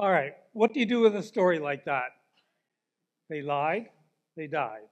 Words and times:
All 0.00 0.10
right, 0.10 0.32
what 0.54 0.72
do 0.72 0.80
you 0.80 0.86
do 0.86 1.00
with 1.00 1.14
a 1.14 1.22
story 1.22 1.58
like 1.58 1.84
that? 1.84 2.06
They 3.28 3.42
lied, 3.42 3.90
they 4.34 4.46
died. 4.46 4.88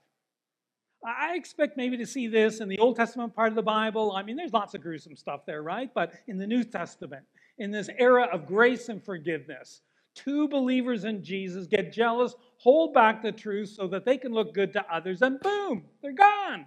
I 1.03 1.35
expect 1.35 1.79
maybe 1.79 1.97
to 1.97 2.05
see 2.05 2.27
this 2.27 2.61
in 2.61 2.69
the 2.69 2.79
Old 2.79 2.97
Testament 2.97 3.35
part 3.35 3.49
of 3.49 3.55
the 3.55 3.63
Bible. 3.63 4.13
I 4.13 4.23
mean, 4.23 4.37
there's 4.37 4.53
lots 4.53 4.75
of 4.75 4.83
gruesome 4.83 5.17
stuff 5.17 5.47
there, 5.47 5.63
right? 5.63 5.89
But 5.95 6.13
in 6.27 6.37
the 6.37 6.47
New 6.47 6.63
Testament, 6.63 7.25
in 7.57 7.71
this 7.71 7.89
era 7.99 8.29
of 8.31 8.47
grace 8.47 8.91
and 8.91 9.03
forgiveness, 9.03 9.81
two 10.15 10.47
believers 10.47 11.05
in 11.05 11.25
Jesus 11.25 11.67
get 11.67 11.91
jealous, 11.91 12.35
hold 12.59 12.93
back 12.93 13.23
the 13.23 13.33
truth 13.33 13.71
so 13.71 13.89
that 13.89 14.05
they 14.05 14.19
can 14.19 14.33
look 14.33 14.53
good 14.53 14.75
to 14.75 14.85
others, 14.95 15.23
and 15.23 15.41
boom, 15.41 15.85
they're 16.03 16.13
gone. 16.13 16.67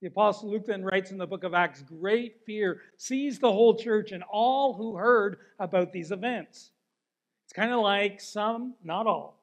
The 0.00 0.08
Apostle 0.08 0.50
Luke 0.50 0.66
then 0.66 0.82
writes 0.82 1.12
in 1.12 1.18
the 1.18 1.26
book 1.28 1.44
of 1.44 1.54
Acts 1.54 1.82
great 1.82 2.40
fear 2.44 2.80
seized 2.96 3.42
the 3.42 3.52
whole 3.52 3.76
church 3.76 4.10
and 4.10 4.24
all 4.24 4.74
who 4.74 4.96
heard 4.96 5.36
about 5.60 5.92
these 5.92 6.10
events. 6.10 6.72
It's 7.52 7.58
kind 7.58 7.74
of 7.74 7.80
like 7.82 8.18
some, 8.18 8.72
not 8.82 9.06
all, 9.06 9.38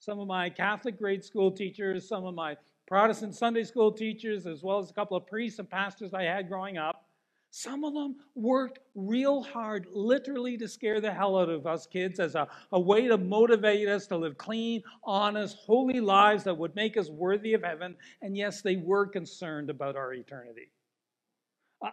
some 0.00 0.18
of 0.18 0.26
my 0.26 0.50
Catholic 0.50 0.98
grade 0.98 1.24
school 1.24 1.52
teachers, 1.52 2.08
some 2.08 2.24
of 2.24 2.34
my 2.34 2.56
Protestant 2.88 3.32
Sunday 3.32 3.62
school 3.62 3.92
teachers, 3.92 4.44
as 4.44 4.64
well 4.64 4.80
as 4.80 4.90
a 4.90 4.92
couple 4.92 5.16
of 5.16 5.24
priests 5.28 5.60
and 5.60 5.70
pastors 5.70 6.12
I 6.14 6.24
had 6.24 6.48
growing 6.48 6.78
up, 6.78 7.06
some 7.52 7.84
of 7.84 7.94
them 7.94 8.16
worked 8.34 8.80
real 8.96 9.40
hard, 9.40 9.86
literally, 9.92 10.56
to 10.56 10.66
scare 10.66 11.00
the 11.00 11.12
hell 11.12 11.38
out 11.38 11.48
of 11.48 11.64
us 11.64 11.86
kids 11.86 12.18
as 12.18 12.34
a, 12.34 12.48
a 12.72 12.80
way 12.80 13.06
to 13.06 13.16
motivate 13.16 13.86
us 13.86 14.08
to 14.08 14.16
live 14.16 14.36
clean, 14.36 14.82
honest, 15.04 15.56
holy 15.58 16.00
lives 16.00 16.42
that 16.42 16.58
would 16.58 16.74
make 16.74 16.96
us 16.96 17.08
worthy 17.08 17.54
of 17.54 17.62
heaven. 17.62 17.94
And 18.20 18.36
yes, 18.36 18.62
they 18.62 18.74
were 18.74 19.06
concerned 19.06 19.70
about 19.70 19.94
our 19.94 20.12
eternity. 20.12 20.70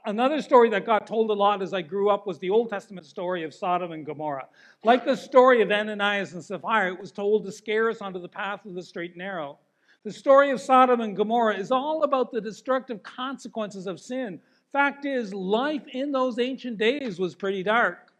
Another 0.06 0.42
story 0.42 0.70
that 0.70 0.86
got 0.86 1.06
told 1.06 1.30
a 1.32 1.34
lot 1.34 1.62
as 1.62 1.74
I 1.74 1.82
grew 1.82 2.10
up 2.10 2.26
was 2.26 2.40
the 2.40 2.50
Old 2.50 2.70
Testament 2.70 3.06
story 3.06 3.44
of 3.44 3.54
Sodom 3.54 3.92
and 3.92 4.06
Gomorrah. 4.06 4.48
Like 4.86 5.04
the 5.04 5.18
story 5.18 5.62
of 5.62 5.72
Ananias 5.72 6.34
and 6.34 6.44
Sapphira, 6.44 6.94
it 6.94 7.00
was 7.00 7.12
told 7.12 7.44
to 7.46 7.52
scare 7.52 7.90
us 7.90 8.02
onto 8.02 8.20
the 8.20 8.30
path 8.30 8.66
of 8.66 8.74
the 8.74 8.84
straight 8.84 9.12
and 9.12 9.18
narrow. 9.18 9.58
The 10.04 10.12
story 10.14 10.50
of 10.52 10.62
Sodom 10.62 11.02
and 11.02 11.16
Gomorrah 11.16 11.58
is 11.58 11.72
all 11.72 12.04
about 12.04 12.32
the 12.32 12.40
destructive 12.40 13.04
consequences 13.04 13.86
of 13.86 14.00
sin. 14.00 14.40
Fact 14.72 15.06
is, 15.06 15.34
life 15.34 15.84
in 15.90 16.14
those 16.14 16.40
ancient 16.40 16.78
days 16.78 17.20
was 17.20 17.36
pretty 17.36 17.62
dark. 17.62 18.11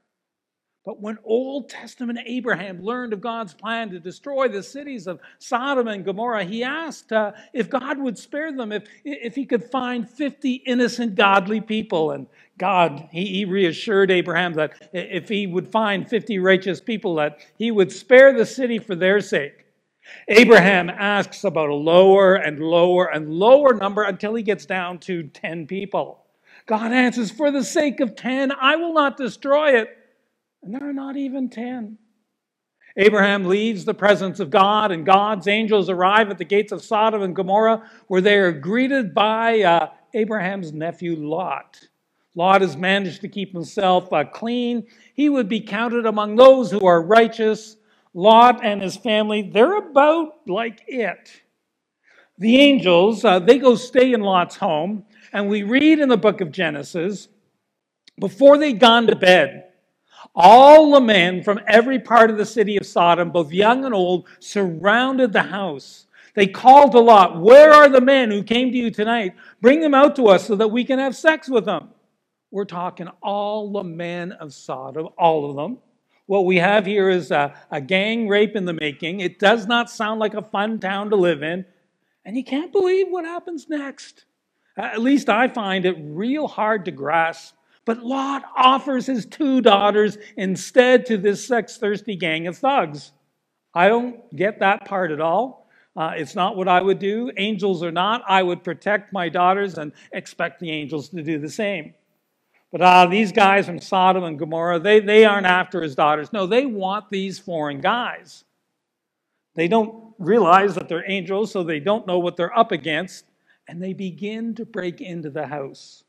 But 0.84 1.00
when 1.00 1.20
Old 1.24 1.70
Testament 1.70 2.18
Abraham 2.26 2.82
learned 2.82 3.14
of 3.14 3.22
God's 3.22 3.54
plan 3.54 3.92
to 3.92 4.00
destroy 4.00 4.48
the 4.48 4.64
cities 4.64 5.06
of 5.06 5.20
Sodom 5.38 5.88
and 5.88 6.04
Gomorrah, 6.04 6.44
he 6.44 6.64
asked 6.64 7.12
uh, 7.12 7.34
if 7.54 7.70
God 7.70 8.00
would 8.00 8.18
spare 8.18 8.52
them, 8.52 8.72
if, 8.72 8.86
if 9.04 9.36
he 9.36 9.46
could 9.46 9.64
find 9.64 10.10
50 10.10 10.54
innocent, 10.66 11.14
godly 11.14 11.62
people. 11.62 12.12
And 12.12 12.26
God, 12.58 13.08
he, 13.12 13.28
he 13.28 13.46
reassured 13.46 14.10
Abraham 14.10 14.54
that 14.54 14.90
if 14.92 15.30
he 15.30 15.46
would 15.46 15.68
find 15.72 16.10
50 16.10 16.40
righteous 16.40 16.82
people, 16.82 17.14
that 17.16 17.38
he 17.60 17.70
would 17.70 17.92
spare 17.92 18.34
the 18.34 18.46
city 18.46 18.80
for 18.80 18.96
their 18.96 19.22
sake. 19.22 19.66
Abraham 20.28 20.90
asks 20.90 21.44
about 21.44 21.70
a 21.70 21.76
lower 21.76 22.36
and 22.36 22.60
lower 22.60 23.06
and 23.06 23.30
lower 23.30 23.76
number 23.76 24.02
until 24.02 24.34
he 24.34 24.42
gets 24.42 24.66
down 24.66 24.98
to 25.00 25.24
10 25.24 25.68
people. 25.68 26.26
God 26.66 26.92
answers, 26.92 27.30
For 27.30 27.52
the 27.52 27.64
sake 27.64 28.00
of 28.00 28.16
10, 28.16 28.52
I 28.52 28.78
will 28.78 28.94
not 28.94 29.16
destroy 29.16 29.80
it. 29.80 29.98
And 30.64 30.74
there 30.74 30.88
are 30.88 30.94
not 30.94 31.18
even 31.18 31.50
10. 31.50 31.98
Abraham 32.98 33.46
leaves 33.46 33.86
the 33.86 33.94
presence 33.94 34.40
of 34.40 34.50
God, 34.50 34.92
and 34.92 35.06
God's 35.06 35.48
angels 35.48 35.90
arrive 35.90 36.30
at 36.30 36.38
the 36.38 36.46
gates 36.46 36.72
of 36.72 36.84
Sodom 36.84 37.22
and 37.22 37.36
Gomorrah, 37.36 37.90
where 38.08 38.22
they 38.22 38.38
are 38.38 38.52
greeted 38.52 39.14
by 39.14 39.62
uh, 39.62 39.90
Abraham's 40.14 40.74
nephew 40.74 41.16
Lot. 41.16 41.80
Lot 42.36 42.62
has 42.62 42.78
managed 42.78 43.22
to 43.22 43.30
keep 43.30 43.54
himself 43.54 44.12
uh, 44.12 44.24
clean. 44.26 44.88
He 45.14 45.30
would 45.30 45.50
be 45.50 45.62
counted 45.62 46.06
among 46.06 46.36
those 46.36 46.72
who 46.72 46.86
are 46.86 47.02
righteous. 47.02 47.78
Lot 48.14 48.64
and 48.64 48.82
his 48.82 48.98
family, 48.98 49.42
they're 49.42 49.78
about 49.78 50.42
like 50.48 50.82
it. 50.88 51.32
The 52.38 52.60
angels, 52.60 53.24
uh, 53.24 53.40
they 53.40 53.58
go 53.58 53.76
stay 53.76 54.14
in 54.14 54.22
Lot's 54.22 54.58
home, 54.58 55.06
and 55.32 55.48
we 55.48 55.64
read 55.64 56.00
in 56.00 56.10
the 56.10 56.18
book 56.18 56.42
of 56.42 56.52
Genesis, 56.52 57.30
before 58.20 58.58
they'd 58.58 58.80
gone 58.80 59.08
to 59.08 59.16
bed, 59.16 59.71
all 60.36 60.92
the 60.92 61.02
men 61.02 61.44
from 61.44 61.60
every 61.68 62.00
part 62.00 62.30
of 62.30 62.38
the 62.38 62.46
city 62.46 62.78
of 62.78 62.86
Sodom, 62.86 63.32
both 63.32 63.52
young 63.52 63.86
and 63.86 63.94
old, 63.94 64.28
surrounded 64.40 65.34
the 65.34 65.44
house. 65.44 66.08
They 66.34 66.48
called 66.48 66.94
to 66.94 67.00
Lot, 67.00 67.42
Where 67.42 67.72
are 67.72 67.90
the 67.90 68.02
men 68.02 68.32
who 68.32 68.44
came 68.44 68.72
to 68.72 68.78
you 68.78 68.92
tonight? 68.92 69.36
Bring 69.60 69.82
them 69.82 69.94
out 69.94 70.16
to 70.16 70.28
us 70.28 70.48
so 70.48 70.56
that 70.56 70.70
we 70.70 70.86
can 70.86 71.00
have 71.00 71.16
sex 71.16 71.50
with 71.50 71.66
them. 71.66 71.90
We're 72.52 72.66
talking 72.66 73.08
all 73.22 73.72
the 73.72 73.84
men 73.84 74.32
of 74.34 74.54
Sodom, 74.54 75.10
all 75.18 75.50
of 75.50 75.56
them. 75.56 75.80
What 76.26 76.46
we 76.46 76.58
have 76.58 76.86
here 76.86 77.10
is 77.10 77.32
a, 77.32 77.54
a 77.72 77.82
gang 77.82 78.28
rape 78.28 78.56
in 78.56 78.66
the 78.66 78.74
making. 78.74 79.20
It 79.20 79.40
does 79.40 79.68
not 79.68 79.90
sound 79.90 80.20
like 80.20 80.34
a 80.34 80.42
fun 80.42 80.80
town 80.80 81.10
to 81.10 81.16
live 81.16 81.44
in. 81.44 81.66
And 82.24 82.38
you 82.38 82.44
can't 82.44 82.72
believe 82.72 83.08
what 83.10 83.26
happens 83.26 83.68
next. 83.68 84.26
At 84.78 85.02
least 85.02 85.28
I 85.28 85.48
find 85.48 85.86
it 85.86 85.98
real 86.00 86.48
hard 86.48 86.86
to 86.86 86.92
grasp. 86.92 87.56
But 87.86 88.04
Lot 88.04 88.44
offers 88.56 89.08
his 89.08 89.26
two 89.26 89.62
daughters 89.62 90.18
instead 90.38 91.06
to 91.08 91.18
this 91.18 91.46
sex 91.46 91.78
thirsty 91.78 92.16
gang 92.16 92.48
of 92.48 92.58
thugs. 92.58 93.12
I 93.74 93.88
don't 93.88 94.36
get 94.36 94.60
that 94.60 94.86
part 94.86 95.12
at 95.12 95.22
all. 95.22 95.70
Uh, 95.96 96.14
it's 96.16 96.36
not 96.36 96.56
what 96.56 96.68
I 96.68 96.82
would 96.82 97.00
do. 97.00 97.32
Angels 97.38 97.84
or 97.84 97.92
not, 97.92 98.24
I 98.28 98.44
would 98.44 98.64
protect 98.64 99.12
my 99.12 99.30
daughters 99.30 99.78
and 99.78 99.92
expect 100.14 100.60
the 100.60 100.72
angels 100.72 101.10
to 101.10 101.22
do 101.22 101.38
the 101.38 101.50
same. 101.50 101.94
But 102.72 102.82
uh, 102.82 103.06
these 103.08 103.34
guys 103.34 103.66
from 103.66 103.82
Sodom 103.82 104.24
and 104.24 104.40
Gomorrah, 104.40 104.80
they, 104.80 105.02
they 105.02 105.26
aren't 105.26 105.46
after 105.48 105.82
his 105.82 105.96
daughters. 105.96 106.32
No, 106.32 106.48
they 106.48 106.66
want 106.66 107.10
these 107.10 107.38
foreign 107.38 107.82
guys. 107.82 108.46
They 109.56 109.68
don't 109.68 110.14
realize 110.18 110.76
that 110.76 110.88
they're 110.88 111.10
angels, 111.10 111.52
so 111.52 111.64
they 111.64 111.82
don't 111.82 112.08
know 112.08 112.20
what 112.20 112.38
they're 112.38 112.58
up 112.58 112.72
against, 112.72 113.26
and 113.68 113.84
they 113.84 113.92
begin 113.92 114.56
to 114.56 114.66
break 114.66 115.02
into 115.02 115.30
the 115.30 115.48
house. 115.48 116.06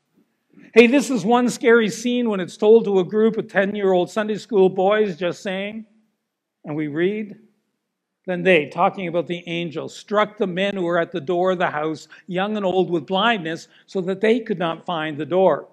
Hey, 0.73 0.87
this 0.87 1.09
is 1.09 1.23
one 1.23 1.49
scary 1.49 1.89
scene 1.89 2.29
when 2.29 2.39
it's 2.39 2.57
told 2.57 2.85
to 2.85 2.99
a 2.99 3.03
group 3.03 3.37
of 3.37 3.47
10 3.47 3.75
year 3.75 3.91
old 3.91 4.09
Sunday 4.09 4.37
school 4.37 4.69
boys 4.69 5.17
just 5.17 5.43
saying, 5.43 5.85
and 6.65 6.75
we 6.75 6.87
read, 6.87 7.37
then 8.25 8.41
they, 8.41 8.67
talking 8.69 9.07
about 9.07 9.27
the 9.27 9.43
angels, 9.47 9.95
struck 9.95 10.37
the 10.37 10.47
men 10.47 10.75
who 10.75 10.83
were 10.83 10.99
at 10.99 11.11
the 11.11 11.21
door 11.21 11.51
of 11.51 11.59
the 11.59 11.69
house, 11.69 12.07
young 12.25 12.55
and 12.55 12.65
old 12.65 12.89
with 12.89 13.05
blindness, 13.05 13.67
so 13.85 14.01
that 14.01 14.21
they 14.21 14.39
could 14.39 14.59
not 14.59 14.85
find 14.85 15.17
the 15.17 15.25
door. 15.25 15.67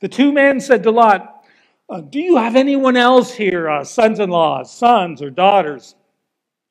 The 0.00 0.08
two 0.08 0.32
men 0.32 0.60
said 0.60 0.82
to 0.82 0.90
Lot, 0.90 1.46
uh, 1.88 2.00
Do 2.00 2.18
you 2.20 2.36
have 2.36 2.56
anyone 2.56 2.96
else 2.96 3.32
here, 3.32 3.70
uh, 3.70 3.84
sons 3.84 4.18
in 4.18 4.30
laws, 4.30 4.76
sons 4.76 5.22
or 5.22 5.30
daughters, 5.30 5.94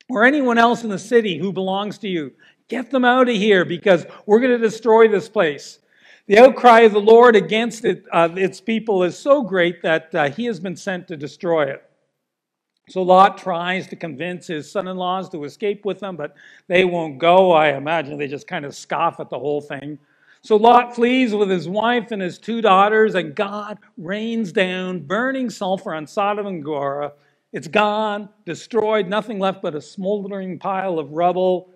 or 0.08 0.24
anyone 0.24 0.58
else 0.58 0.84
in 0.84 0.90
the 0.90 0.98
city 0.98 1.38
who 1.38 1.52
belongs 1.52 1.98
to 1.98 2.08
you? 2.08 2.32
Get 2.68 2.90
them 2.90 3.04
out 3.04 3.28
of 3.28 3.34
here 3.34 3.64
because 3.64 4.04
we're 4.26 4.40
going 4.40 4.52
to 4.52 4.58
destroy 4.58 5.08
this 5.08 5.28
place. 5.28 5.78
The 6.28 6.38
outcry 6.38 6.80
of 6.80 6.92
the 6.92 7.00
Lord 7.00 7.34
against 7.34 7.84
it, 7.84 8.04
uh, 8.12 8.28
its 8.36 8.60
people 8.60 9.02
is 9.02 9.18
so 9.18 9.42
great 9.42 9.82
that 9.82 10.14
uh, 10.14 10.30
he 10.30 10.44
has 10.44 10.60
been 10.60 10.76
sent 10.76 11.08
to 11.08 11.16
destroy 11.16 11.64
it. 11.64 11.82
So 12.88 13.02
Lot 13.02 13.38
tries 13.38 13.88
to 13.88 13.96
convince 13.96 14.46
his 14.46 14.70
son 14.70 14.86
in 14.86 14.96
laws 14.96 15.28
to 15.30 15.44
escape 15.44 15.84
with 15.84 16.00
them, 16.00 16.16
but 16.16 16.34
they 16.68 16.84
won't 16.84 17.18
go. 17.18 17.52
I 17.52 17.76
imagine 17.76 18.18
they 18.18 18.28
just 18.28 18.46
kind 18.46 18.64
of 18.64 18.74
scoff 18.74 19.18
at 19.18 19.30
the 19.30 19.38
whole 19.38 19.60
thing. 19.60 19.98
So 20.42 20.56
Lot 20.56 20.94
flees 20.94 21.34
with 21.34 21.48
his 21.48 21.68
wife 21.68 22.10
and 22.10 22.22
his 22.22 22.38
two 22.38 22.60
daughters, 22.60 23.14
and 23.14 23.34
God 23.34 23.78
rains 23.96 24.52
down 24.52 25.00
burning 25.00 25.50
sulfur 25.50 25.94
on 25.94 26.06
Sodom 26.06 26.46
and 26.46 26.64
Gomorrah. 26.64 27.12
It's 27.52 27.68
gone, 27.68 28.28
destroyed, 28.44 29.08
nothing 29.08 29.38
left 29.38 29.62
but 29.62 29.74
a 29.74 29.80
smoldering 29.80 30.58
pile 30.58 30.98
of 30.98 31.12
rubble. 31.12 31.70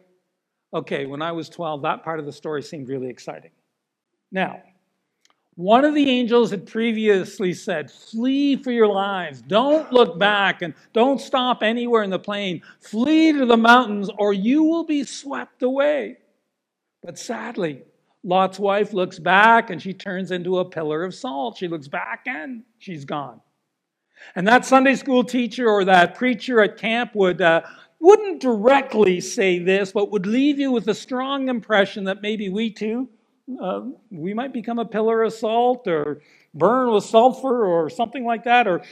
Okay, 0.75 1.06
when 1.06 1.23
I 1.23 1.33
was 1.33 1.49
12, 1.49 1.83
that 1.83 2.03
part 2.03 2.19
of 2.19 2.27
the 2.27 2.33
story 2.33 2.62
seemed 2.62 2.89
really 2.89 3.09
exciting. 3.09 3.51
Now, 4.31 4.62
one 5.56 5.87
of 5.87 5.94
the 5.94 6.10
angels 6.10 6.50
had 6.50 6.66
previously 6.66 7.54
said, 7.54 7.91
Flee 7.91 8.56
for 8.56 8.70
your 8.70 8.88
lives. 8.88 9.41
Don't 9.41 9.91
look 9.91 10.19
back 10.19 10.61
and 10.61 10.75
don't 10.93 11.19
stop 11.19 11.62
anywhere 11.62 12.02
in 12.02 12.11
the 12.11 12.19
plain. 12.19 12.61
Flee 12.81 13.32
to 13.32 13.46
the 13.46 13.56
mountains 13.56 14.11
or 14.19 14.34
you 14.34 14.62
will 14.62 14.84
be 14.84 15.02
swept 15.02 15.62
away. 15.62 16.19
But 17.02 17.19
sadly, 17.19 17.82
Lot's 18.23 18.58
wife 18.58 18.93
looks 18.93 19.19
back 19.19 19.70
and 19.70 19.81
she 19.81 19.94
turns 19.94 20.31
into 20.31 20.58
a 20.58 20.64
pillar 20.64 21.05
of 21.05 21.14
salt. 21.14 21.56
She 21.56 21.69
looks 21.69 21.88
back 21.88 22.25
and 22.26 22.62
she's 22.79 23.06
gone. 23.06 23.40
And 24.34 24.46
that 24.49 24.67
Sunday 24.67 24.94
school 24.94 25.25
teacher 25.25 25.69
or 25.69 25.84
that 25.87 26.17
preacher 26.17 26.61
at 26.61 26.76
camp 26.76 27.14
would, 27.14 27.40
uh, 27.40 27.62
wouldn't 27.99 28.43
directly 28.43 29.20
say 29.22 29.58
this, 29.58 29.93
but 29.93 30.11
would 30.11 30.26
leave 30.26 30.58
you 30.58 30.70
with 30.70 30.87
a 30.88 30.94
strong 30.94 31.49
impression 31.49 32.05
that 32.05 32.20
maybe 32.20 32.50
we 32.50 32.70
too, 32.70 33.08
uh, 33.60 33.82
we 34.10 34.34
might 34.34 34.52
become 34.52 34.78
a 34.78 34.84
pillar 34.84 35.22
of 35.22 35.32
salt 35.32 35.87
or 35.87 36.20
burn 36.52 36.93
with 36.93 37.04
sulfur 37.04 37.64
or 37.64 37.88
something 37.88 38.25
like 38.25 38.44
that, 38.44 38.66
or 38.66 38.82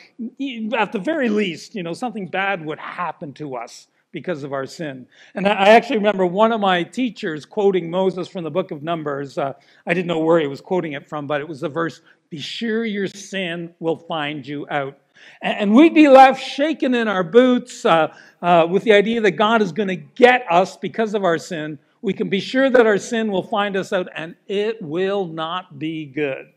at 0.76 0.92
the 0.92 0.98
very 0.98 1.28
least, 1.28 1.74
you 1.74 1.82
know, 1.82 1.92
something 1.92 2.28
bad 2.28 2.64
would 2.64 2.78
happen 2.78 3.32
to 3.32 3.56
us 3.56 3.88
because 4.12 4.44
of 4.44 4.52
our 4.52 4.64
sin. 4.64 5.06
And 5.34 5.48
I 5.48 5.70
actually 5.70 5.96
remember 5.96 6.24
one 6.24 6.52
of 6.52 6.60
my 6.60 6.84
teachers 6.84 7.44
quoting 7.44 7.90
Moses 7.90 8.28
from 8.28 8.44
the 8.44 8.50
book 8.50 8.70
of 8.70 8.82
Numbers. 8.82 9.36
Uh, 9.36 9.54
I 9.86 9.92
didn't 9.92 10.06
know 10.06 10.20
where 10.20 10.38
he 10.38 10.46
was 10.46 10.60
quoting 10.60 10.92
it 10.92 11.08
from, 11.08 11.26
but 11.26 11.40
it 11.40 11.48
was 11.48 11.60
the 11.60 11.68
verse 11.68 12.00
be 12.30 12.38
sure 12.38 12.84
your 12.84 13.08
sin 13.08 13.74
will 13.80 13.96
find 13.96 14.46
you 14.46 14.68
out. 14.70 14.98
And 15.42 15.74
we'd 15.74 15.94
be 15.94 16.08
left 16.08 16.42
shaking 16.42 16.94
in 16.94 17.08
our 17.08 17.24
boots 17.24 17.84
uh, 17.84 18.14
uh, 18.40 18.66
with 18.70 18.84
the 18.84 18.92
idea 18.92 19.20
that 19.20 19.32
God 19.32 19.62
is 19.62 19.72
going 19.72 19.88
to 19.88 19.96
get 19.96 20.44
us 20.50 20.76
because 20.76 21.14
of 21.14 21.24
our 21.24 21.38
sin. 21.38 21.78
We 22.04 22.12
can 22.12 22.28
be 22.28 22.38
sure 22.38 22.68
that 22.68 22.86
our 22.86 22.98
sin 22.98 23.32
will 23.32 23.42
find 23.42 23.78
us 23.78 23.90
out, 23.90 24.08
and 24.14 24.36
it 24.46 24.82
will 24.82 25.26
not 25.26 25.78
be 25.78 26.04
good. 26.04 26.52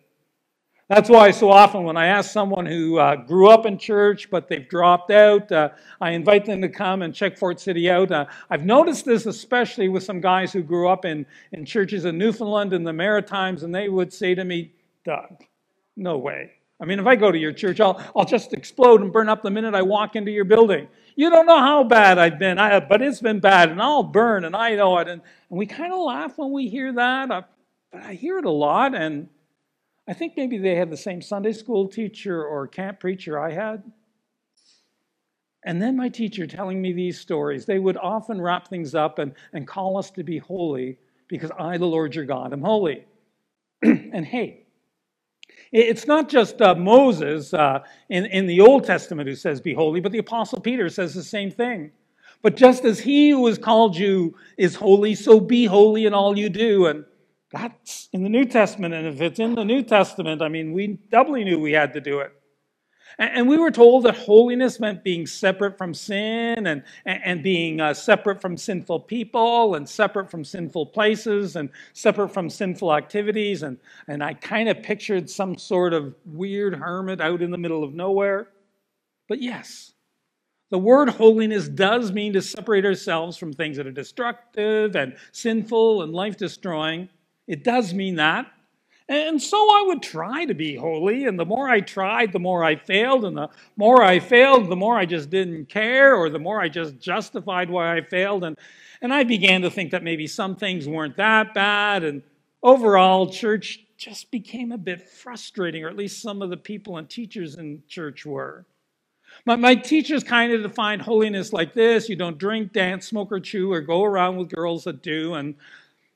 That's 0.89 1.09
why 1.09 1.31
so 1.31 1.49
often 1.49 1.85
when 1.85 1.95
I 1.95 2.07
ask 2.07 2.31
someone 2.31 2.65
who 2.65 2.97
uh, 2.97 3.15
grew 3.15 3.47
up 3.47 3.65
in 3.65 3.77
church 3.77 4.29
but 4.29 4.49
they've 4.49 4.67
dropped 4.67 5.09
out, 5.09 5.49
uh, 5.49 5.69
I 6.01 6.11
invite 6.11 6.43
them 6.43 6.61
to 6.63 6.67
come 6.67 7.01
and 7.01 7.15
check 7.15 7.37
Fort 7.37 7.61
City 7.61 7.89
out. 7.89 8.11
Uh, 8.11 8.25
I've 8.49 8.65
noticed 8.65 9.05
this 9.05 9.25
especially 9.25 9.87
with 9.87 10.03
some 10.03 10.19
guys 10.19 10.51
who 10.51 10.61
grew 10.61 10.89
up 10.89 11.05
in, 11.05 11.25
in 11.53 11.63
churches 11.63 12.03
in 12.03 12.17
Newfoundland 12.17 12.73
and 12.73 12.85
the 12.85 12.91
Maritimes, 12.91 13.63
and 13.63 13.73
they 13.73 13.87
would 13.87 14.11
say 14.11 14.35
to 14.35 14.43
me, 14.43 14.73
Doug, 15.05 15.45
no 15.95 16.17
way. 16.17 16.51
I 16.81 16.85
mean, 16.85 16.99
if 16.99 17.07
I 17.07 17.15
go 17.15 17.31
to 17.31 17.37
your 17.37 17.53
church, 17.53 17.79
I'll, 17.79 18.03
I'll 18.17 18.25
just 18.25 18.51
explode 18.51 18.99
and 19.01 19.13
burn 19.13 19.29
up 19.29 19.43
the 19.43 19.49
minute 19.49 19.75
I 19.75 19.81
walk 19.81 20.17
into 20.17 20.29
your 20.29 20.45
building. 20.45 20.89
You 21.17 21.31
don't 21.31 21.47
know 21.47 21.59
how 21.59 21.83
bad 21.83 22.19
I've 22.19 22.37
been, 22.37 22.59
I, 22.59 22.79
but 22.79 23.01
it's 23.01 23.21
been 23.21 23.39
bad, 23.39 23.71
and 23.71 23.81
I'll 23.81 24.03
burn, 24.03 24.45
and 24.45 24.55
I 24.55 24.75
know 24.75 24.99
it. 24.99 25.07
And, 25.07 25.23
and 25.49 25.57
we 25.57 25.65
kind 25.65 25.91
of 25.91 25.97
laugh 25.97 26.37
when 26.37 26.51
we 26.51 26.69
hear 26.69 26.93
that, 26.93 27.31
uh, 27.31 27.41
but 27.91 28.03
I 28.03 28.13
hear 28.13 28.37
it 28.37 28.45
a 28.45 28.51
lot, 28.51 28.93
and 28.93 29.27
I 30.07 30.13
think 30.13 30.33
maybe 30.37 30.59
they 30.59 30.75
had 30.75 30.91
the 30.91 30.95
same 30.95 31.23
Sunday 31.23 31.53
school 31.53 31.87
teacher 31.87 32.45
or 32.45 32.67
camp 32.67 32.99
preacher 32.99 33.39
I 33.39 33.51
had. 33.51 33.91
And 35.65 35.81
then 35.81 35.97
my 35.97 36.07
teacher 36.07 36.45
telling 36.45 36.79
me 36.79 36.93
these 36.93 37.19
stories. 37.19 37.65
They 37.65 37.79
would 37.79 37.97
often 37.97 38.39
wrap 38.39 38.67
things 38.67 38.93
up 38.93 39.17
and, 39.17 39.33
and 39.53 39.67
call 39.67 39.97
us 39.97 40.11
to 40.11 40.23
be 40.23 40.37
holy 40.37 40.99
because 41.27 41.49
I, 41.57 41.79
the 41.79 41.87
Lord 41.87 42.13
your 42.13 42.25
God, 42.25 42.53
am 42.53 42.61
holy. 42.61 43.05
and 43.81 44.23
hey, 44.23 44.66
it's 45.71 46.07
not 46.07 46.29
just 46.29 46.61
uh, 46.61 46.75
Moses 46.75 47.53
uh, 47.53 47.79
in, 48.09 48.25
in 48.25 48.47
the 48.47 48.61
Old 48.61 48.85
Testament 48.85 49.27
who 49.27 49.35
says, 49.35 49.59
Be 49.61 49.73
holy, 49.73 49.99
but 49.99 50.11
the 50.11 50.17
Apostle 50.17 50.61
Peter 50.61 50.89
says 50.89 51.13
the 51.13 51.23
same 51.23 51.51
thing. 51.51 51.91
But 52.41 52.55
just 52.55 52.85
as 52.85 52.99
he 52.99 53.31
who 53.31 53.47
has 53.47 53.57
called 53.57 53.97
you 53.97 54.35
is 54.57 54.75
holy, 54.75 55.15
so 55.15 55.39
be 55.39 55.65
holy 55.65 56.05
in 56.05 56.13
all 56.13 56.37
you 56.37 56.49
do. 56.49 56.85
And 56.85 57.03
that's 57.51 58.09
in 58.13 58.23
the 58.23 58.29
New 58.29 58.45
Testament. 58.45 58.93
And 58.93 59.07
if 59.07 59.21
it's 59.21 59.39
in 59.39 59.55
the 59.55 59.65
New 59.65 59.83
Testament, 59.83 60.41
I 60.41 60.47
mean, 60.47 60.71
we 60.73 60.99
doubly 61.11 61.43
knew 61.43 61.59
we 61.59 61.71
had 61.71 61.93
to 61.93 62.01
do 62.01 62.19
it. 62.19 62.31
And 63.19 63.47
we 63.47 63.57
were 63.57 63.71
told 63.71 64.03
that 64.03 64.15
holiness 64.15 64.79
meant 64.79 65.03
being 65.03 65.25
separate 65.25 65.77
from 65.77 65.93
sin 65.93 66.67
and, 66.67 66.83
and 67.05 67.41
being 67.41 67.81
uh, 67.81 67.93
separate 67.93 68.39
from 68.39 68.57
sinful 68.57 69.01
people 69.01 69.75
and 69.75 69.89
separate 69.89 70.29
from 70.29 70.43
sinful 70.43 70.87
places 70.87 71.55
and 71.55 71.69
separate 71.93 72.29
from 72.29 72.49
sinful 72.49 72.93
activities. 72.93 73.63
And, 73.63 73.77
and 74.07 74.23
I 74.23 74.33
kind 74.33 74.69
of 74.69 74.83
pictured 74.83 75.29
some 75.29 75.57
sort 75.57 75.93
of 75.93 76.13
weird 76.25 76.75
hermit 76.75 77.19
out 77.19 77.41
in 77.41 77.49
the 77.49 77.57
middle 77.57 77.83
of 77.83 77.93
nowhere. 77.95 78.49
But 79.27 79.41
yes, 79.41 79.93
the 80.69 80.77
word 80.77 81.09
holiness 81.09 81.67
does 81.67 82.11
mean 82.11 82.33
to 82.33 82.41
separate 82.41 82.85
ourselves 82.85 83.37
from 83.37 83.53
things 83.53 83.77
that 83.77 83.87
are 83.87 83.91
destructive 83.91 84.95
and 84.95 85.15
sinful 85.31 86.03
and 86.03 86.13
life 86.13 86.37
destroying. 86.37 87.09
It 87.47 87.63
does 87.63 87.93
mean 87.93 88.15
that. 88.15 88.51
And 89.09 89.41
so 89.41 89.57
I 89.57 89.83
would 89.87 90.01
try 90.01 90.43
to 90.45 90.53
be 90.53 90.75
holy, 90.75 91.25
and 91.25 91.39
the 91.39 91.45
more 91.45 91.69
I 91.69 91.79
tried, 91.79 92.33
the 92.33 92.39
more 92.39 92.63
I 92.63 92.75
failed, 92.75 93.23
and 93.23 93.37
the 93.37 93.47
more 93.77 94.03
I 94.03 94.19
failed, 94.19 94.69
the 94.69 94.75
more 94.75 94.97
I 94.97 95.05
just 95.05 95.29
didn't 95.29 95.69
care, 95.69 96.13
or 96.15 96.29
the 96.29 96.39
more 96.39 96.59
I 96.59 96.67
just 96.67 96.99
justified 96.99 97.69
why 97.69 97.95
I 97.95 98.01
failed. 98.01 98.43
And, 98.43 98.57
and 99.01 99.13
I 99.13 99.23
began 99.23 99.61
to 99.61 99.71
think 99.71 99.91
that 99.91 100.03
maybe 100.03 100.27
some 100.27 100.57
things 100.57 100.89
weren't 100.89 101.15
that 101.15 101.53
bad, 101.53 102.03
and 102.03 102.21
overall, 102.61 103.29
church 103.29 103.85
just 103.97 104.29
became 104.29 104.73
a 104.73 104.77
bit 104.77 105.09
frustrating, 105.09 105.85
or 105.85 105.89
at 105.89 105.95
least 105.95 106.21
some 106.21 106.41
of 106.41 106.49
the 106.49 106.57
people 106.57 106.97
and 106.97 107.09
teachers 107.09 107.55
in 107.55 107.83
church 107.87 108.25
were. 108.25 108.65
My, 109.45 109.55
my 109.55 109.75
teachers 109.75 110.23
kind 110.23 110.51
of 110.51 110.63
defined 110.63 111.01
holiness 111.01 111.53
like 111.53 111.73
this 111.73 112.09
you 112.09 112.17
don't 112.17 112.37
drink, 112.37 112.73
dance, 112.73 113.07
smoke, 113.07 113.31
or 113.31 113.39
chew, 113.39 113.71
or 113.71 113.79
go 113.79 114.03
around 114.03 114.35
with 114.35 114.49
girls 114.49 114.83
that 114.83 115.01
do. 115.01 115.35
And, 115.35 115.55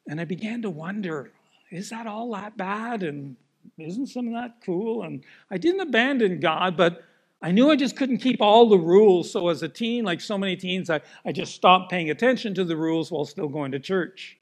and 0.08 0.20
I 0.20 0.26
began 0.26 0.62
to 0.64 0.70
wonder 0.70 1.32
is 1.72 1.90
that 1.90 2.06
all 2.06 2.32
that 2.34 2.58
bad? 2.58 3.04
And 3.04 3.38
isn't 3.78 4.08
some 4.08 4.28
of 4.28 4.34
that 4.34 4.58
cool? 4.64 5.04
And 5.04 5.24
I 5.50 5.58
didn't 5.58 5.82
abandon 5.82 6.40
God, 6.40 6.76
but 6.78 7.04
I 7.42 7.52
knew 7.52 7.72
I 7.72 7.76
just 7.76 7.96
couldn't 7.96 8.20
keep 8.20 8.42
all 8.42 8.70
the 8.70 8.78
rules. 8.78 9.32
So 9.32 9.48
as 9.50 9.64
a 9.64 9.70
teen, 9.70 10.04
like 10.04 10.22
so 10.22 10.38
many 10.38 10.56
teens, 10.56 10.90
I, 10.90 11.02
I 11.26 11.32
just 11.32 11.56
stopped 11.56 11.90
paying 11.90 12.12
attention 12.12 12.54
to 12.56 12.64
the 12.64 12.76
rules 12.76 13.12
while 13.12 13.26
still 13.26 13.48
going 13.48 13.72
to 13.72 13.80
church. 13.80 14.38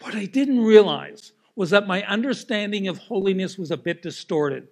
What 0.00 0.14
I 0.14 0.26
didn't 0.26 0.60
realize 0.60 1.32
was 1.56 1.70
that 1.70 1.86
my 1.86 2.04
understanding 2.04 2.86
of 2.86 2.98
holiness 2.98 3.58
was 3.58 3.70
a 3.70 3.76
bit 3.76 4.02
distorted. 4.02 4.68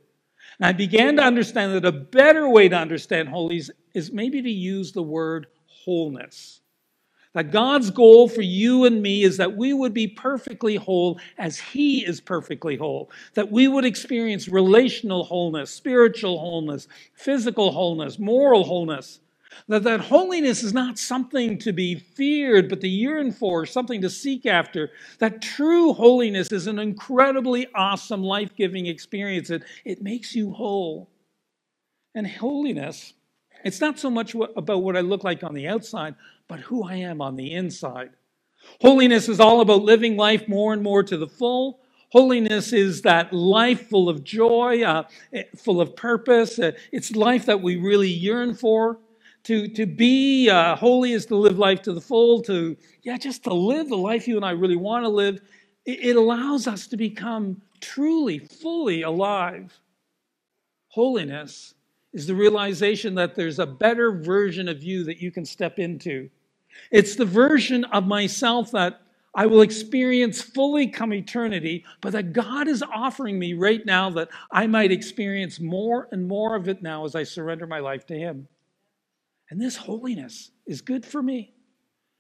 And 0.59 0.67
I 0.67 0.73
began 0.73 1.17
to 1.17 1.23
understand 1.23 1.75
that 1.75 1.85
a 1.85 1.93
better 1.93 2.49
way 2.49 2.69
to 2.69 2.77
understand 2.77 3.29
holiness 3.29 3.71
is 3.95 4.13
maybe 4.13 4.43
to 4.43 4.51
use 4.51 4.93
the 4.93 5.03
word 5.03 5.47
wholeness. 5.67 6.60
That 7.33 7.53
God's 7.53 7.91
goal 7.91 8.29
for 8.29 8.43
you 8.43 8.85
and 8.87 9.01
me 9.01 9.23
is 9.23 9.37
that 9.37 9.57
we 9.57 9.73
would 9.73 9.95
be 9.95 10.09
perfectly 10.09 10.75
whole 10.75 11.21
as 11.39 11.59
He 11.61 12.05
is 12.05 12.21
perfectly 12.21 12.77
whole. 12.77 13.11
That 13.35 13.53
we 13.53 13.69
would 13.69 13.85
experience 13.85 14.49
relational 14.49 15.25
wholeness, 15.25 15.71
spiritual 15.71 16.41
wholeness, 16.41 16.89
physical 17.15 17.71
wholeness, 17.71 18.19
moral 18.19 18.65
wholeness. 18.65 19.21
That 19.69 19.85
that 19.85 20.01
holiness 20.01 20.63
is 20.65 20.73
not 20.73 20.99
something 20.99 21.59
to 21.59 21.73
be 21.73 21.95
feared, 21.97 22.69
but 22.69 22.81
to 22.81 22.89
yearn 22.89 23.31
for, 23.33 23.67
something 23.67 24.01
to 24.01 24.11
seek 24.11 24.47
after. 24.47 24.91
That 25.19 25.43
true 25.43 25.93
holiness 25.93 26.51
is 26.51 26.67
an 26.67 26.79
incredibly 26.79 27.69
awesome, 27.75 28.23
life 28.23 28.55
giving 28.57 28.87
experience. 28.87 29.51
It, 29.51 29.63
it 29.85 30.03
makes 30.03 30.35
you 30.35 30.53
whole. 30.53 31.11
And 32.15 32.27
holiness, 32.27 33.13
it's 33.65 33.81
not 33.81 33.99
so 33.99 34.11
much 34.11 34.35
about 34.57 34.83
what 34.83 34.97
I 34.97 35.01
look 35.01 35.25
like 35.25 35.43
on 35.43 35.55
the 35.55 35.69
outside, 35.69 36.15
but 36.49 36.61
who 36.61 36.85
I 36.85 36.97
am 36.97 37.21
on 37.21 37.37
the 37.37 37.53
inside. 37.53 38.11
Holiness 38.81 39.29
is 39.29 39.41
all 39.41 39.61
about 39.61 39.83
living 39.83 40.17
life 40.17 40.49
more 40.49 40.73
and 40.73 40.83
more 40.83 41.03
to 41.03 41.17
the 41.17 41.27
full. 41.27 41.81
Holiness 42.11 42.73
is 42.73 43.03
that 43.03 43.33
life 43.33 43.89
full 43.89 44.09
of 44.09 44.25
joy, 44.25 44.83
uh, 44.83 45.05
eh, 45.33 45.45
full 45.57 45.81
of 45.81 45.95
purpose. 45.95 46.59
Uh, 46.59 46.73
it's 46.93 47.13
life 47.13 47.47
that 47.47 47.63
we 47.63 47.77
really 47.77 48.11
yearn 48.11 48.55
for. 48.55 48.99
To, 49.45 49.69
to 49.69 49.87
be 49.87 50.51
uh, 50.51 50.77
holy 50.77 51.13
is 51.13 51.25
to 51.27 51.37
live 51.37 51.59
life 51.59 51.81
to 51.83 51.95
the 51.95 52.01
full, 52.01 52.43
to, 52.43 52.77
yeah, 53.03 53.17
just 53.17 53.45
to 53.45 53.55
live 53.55 53.89
the 53.89 53.97
life 53.97 54.29
you 54.29 54.37
and 54.37 54.45
I 54.45 54.51
really 54.51 54.77
want 54.77 55.05
to 55.05 55.09
live. 55.09 55.41
It, 55.87 56.05
it 56.05 56.17
allows 56.17 56.67
us 56.67 56.87
to 56.89 56.97
become 56.97 57.63
truly, 57.81 58.39
fully 58.39 59.03
alive. 59.03 59.81
Holiness 60.89 61.75
is 62.13 62.27
the 62.27 62.35
realization 62.35 63.15
that 63.15 63.35
there's 63.35 63.59
a 63.59 63.67
better 63.67 64.13
version 64.13 64.69
of 64.69 64.83
you 64.83 65.05
that 65.05 65.19
you 65.19 65.31
can 65.31 65.45
step 65.45 65.79
into. 65.79 66.29
It's 66.91 67.17
the 67.17 67.25
version 67.25 67.85
of 67.85 68.07
myself 68.07 68.73
that 68.73 69.01
I 69.35 69.47
will 69.47 69.61
experience 69.61 70.43
fully 70.43 70.89
come 70.89 71.13
eternity, 71.13 71.85
but 72.01 72.13
that 72.13 72.33
God 72.33 72.67
is 72.67 72.83
offering 72.83 73.39
me 73.39 73.55
right 73.55 73.85
now 73.87 74.11
that 74.11 74.29
I 74.51 74.67
might 74.67 74.91
experience 74.91 75.61
more 75.61 76.09
and 76.11 76.27
more 76.27 76.57
of 76.57 76.69
it 76.69 76.83
now 76.83 77.05
as 77.05 77.15
I 77.15 77.23
surrender 77.23 77.67
my 77.67 77.79
life 77.79 78.07
to 78.07 78.19
Him. 78.19 78.49
And 79.49 79.61
this 79.61 79.77
holiness 79.77 80.51
is 80.67 80.81
good 80.81 81.07
for 81.07 81.23
me. 81.23 81.53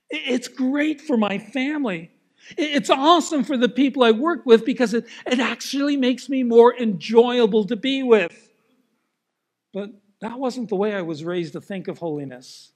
It's 0.08 0.48
great 0.48 1.00
for 1.00 1.16
my 1.16 1.38
family. 1.38 2.10
It's 2.56 2.90
awesome 2.90 3.44
for 3.44 3.56
the 3.56 3.68
people 3.68 4.02
I 4.02 4.12
work 4.12 4.46
with 4.46 4.64
because 4.64 4.94
it, 4.94 5.06
it 5.26 5.38
actually 5.38 5.96
makes 5.96 6.28
me 6.28 6.42
more 6.42 6.74
enjoyable 6.76 7.64
to 7.66 7.76
be 7.76 8.02
with. 8.02 8.49
But 9.72 9.90
that 10.20 10.38
wasn't 10.38 10.68
the 10.68 10.76
way 10.76 10.94
I 10.94 11.02
was 11.02 11.24
raised 11.24 11.54
to 11.54 11.60
think 11.60 11.88
of 11.88 11.98
holiness. 11.98 12.72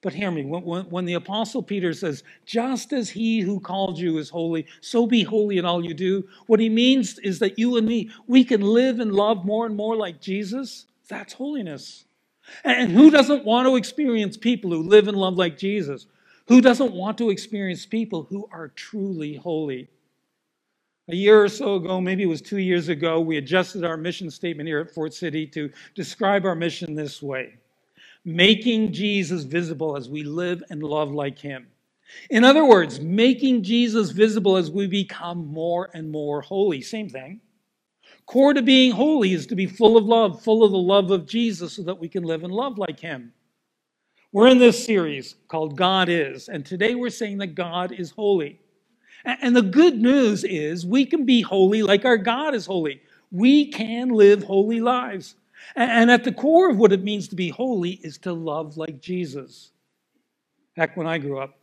But 0.00 0.14
hear 0.14 0.30
me, 0.30 0.44
when, 0.44 0.88
when, 0.88 1.04
the 1.06 1.14
Apostle 1.14 1.62
Peter 1.62 1.92
says, 1.92 2.22
just 2.46 2.92
as 2.92 3.10
he 3.10 3.40
who 3.40 3.58
called 3.58 3.98
you 3.98 4.18
is 4.18 4.30
holy, 4.30 4.66
so 4.80 5.06
be 5.06 5.24
holy 5.24 5.58
in 5.58 5.64
all 5.64 5.84
you 5.84 5.92
do, 5.92 6.28
what 6.46 6.60
he 6.60 6.68
means 6.68 7.18
is 7.18 7.40
that 7.40 7.58
you 7.58 7.76
and 7.76 7.86
me, 7.86 8.10
we 8.28 8.44
can 8.44 8.60
live 8.60 9.00
and 9.00 9.12
love 9.12 9.44
more 9.44 9.66
and 9.66 9.74
more 9.74 9.96
like 9.96 10.20
Jesus. 10.20 10.86
That's 11.08 11.32
holiness. 11.32 12.04
And 12.64 12.92
who 12.92 13.10
doesn't 13.10 13.44
want 13.44 13.66
to 13.66 13.74
experience 13.74 14.36
people 14.36 14.70
who 14.70 14.84
live 14.84 15.08
and 15.08 15.16
love 15.16 15.36
like 15.36 15.58
Jesus? 15.58 16.06
Who 16.46 16.60
doesn't 16.60 16.92
want 16.92 17.18
to 17.18 17.30
experience 17.30 17.84
people 17.84 18.22
who 18.22 18.48
are 18.52 18.68
truly 18.68 19.34
holy? 19.34 19.88
A 21.10 21.16
year 21.16 21.42
or 21.42 21.48
so 21.48 21.76
ago, 21.76 22.02
maybe 22.02 22.22
it 22.22 22.26
was 22.26 22.42
two 22.42 22.58
years 22.58 22.90
ago, 22.90 23.18
we 23.18 23.38
adjusted 23.38 23.82
our 23.82 23.96
mission 23.96 24.30
statement 24.30 24.66
here 24.66 24.78
at 24.78 24.92
Fort 24.92 25.14
City 25.14 25.46
to 25.46 25.70
describe 25.94 26.44
our 26.44 26.54
mission 26.54 26.94
this 26.94 27.22
way 27.22 27.54
making 28.24 28.92
Jesus 28.92 29.44
visible 29.44 29.96
as 29.96 30.10
we 30.10 30.22
live 30.22 30.62
and 30.68 30.82
love 30.82 31.10
like 31.12 31.38
him. 31.38 31.66
In 32.28 32.44
other 32.44 32.64
words, 32.66 33.00
making 33.00 33.62
Jesus 33.62 34.10
visible 34.10 34.56
as 34.56 34.70
we 34.70 34.86
become 34.86 35.46
more 35.46 35.88
and 35.94 36.10
more 36.10 36.42
holy. 36.42 36.82
Same 36.82 37.08
thing. 37.08 37.40
Core 38.26 38.52
to 38.52 38.60
being 38.60 38.92
holy 38.92 39.32
is 39.32 39.46
to 39.46 39.54
be 39.54 39.64
full 39.64 39.96
of 39.96 40.04
love, 40.04 40.42
full 40.42 40.62
of 40.62 40.72
the 40.72 40.76
love 40.76 41.10
of 41.10 41.26
Jesus, 41.26 41.72
so 41.74 41.82
that 41.84 41.98
we 41.98 42.08
can 42.08 42.22
live 42.22 42.44
and 42.44 42.52
love 42.52 42.76
like 42.76 43.00
him. 43.00 43.32
We're 44.32 44.48
in 44.48 44.58
this 44.58 44.84
series 44.84 45.36
called 45.48 45.74
God 45.74 46.10
Is, 46.10 46.50
and 46.50 46.66
today 46.66 46.94
we're 46.94 47.08
saying 47.08 47.38
that 47.38 47.54
God 47.54 47.92
is 47.92 48.10
holy. 48.10 48.60
And 49.28 49.54
the 49.54 49.62
good 49.62 50.00
news 50.00 50.42
is 50.42 50.86
we 50.86 51.04
can 51.04 51.26
be 51.26 51.42
holy 51.42 51.82
like 51.82 52.06
our 52.06 52.16
God 52.16 52.54
is 52.54 52.64
holy. 52.64 53.02
We 53.30 53.66
can 53.66 54.08
live 54.08 54.44
holy 54.44 54.80
lives. 54.80 55.34
And 55.76 56.10
at 56.10 56.24
the 56.24 56.32
core 56.32 56.70
of 56.70 56.78
what 56.78 56.92
it 56.92 57.04
means 57.04 57.28
to 57.28 57.36
be 57.36 57.50
holy 57.50 57.92
is 58.02 58.16
to 58.18 58.32
love 58.32 58.78
like 58.78 59.02
Jesus. 59.02 59.70
Heck, 60.76 60.96
when 60.96 61.06
I 61.06 61.18
grew 61.18 61.38
up, 61.38 61.58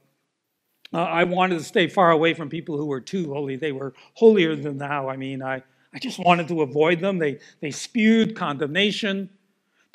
uh, 0.94 1.00
I 1.00 1.24
wanted 1.24 1.58
to 1.58 1.64
stay 1.64 1.88
far 1.88 2.12
away 2.12 2.36
from 2.36 2.50
people 2.50 2.78
who 2.78 2.86
were 2.86 3.02
too 3.02 3.34
holy. 3.34 3.56
They 3.56 3.72
were 3.72 3.94
holier 4.14 4.56
than 4.56 4.78
thou. 4.78 5.10
I 5.10 5.18
mean, 5.18 5.42
I, 5.42 5.64
I 5.92 6.00
just 6.00 6.20
wanted 6.20 6.48
to 6.50 6.62
avoid 6.62 7.00
them. 7.00 7.18
They, 7.18 7.40
they 7.62 7.72
spewed 7.72 8.36
condemnation. 8.36 9.30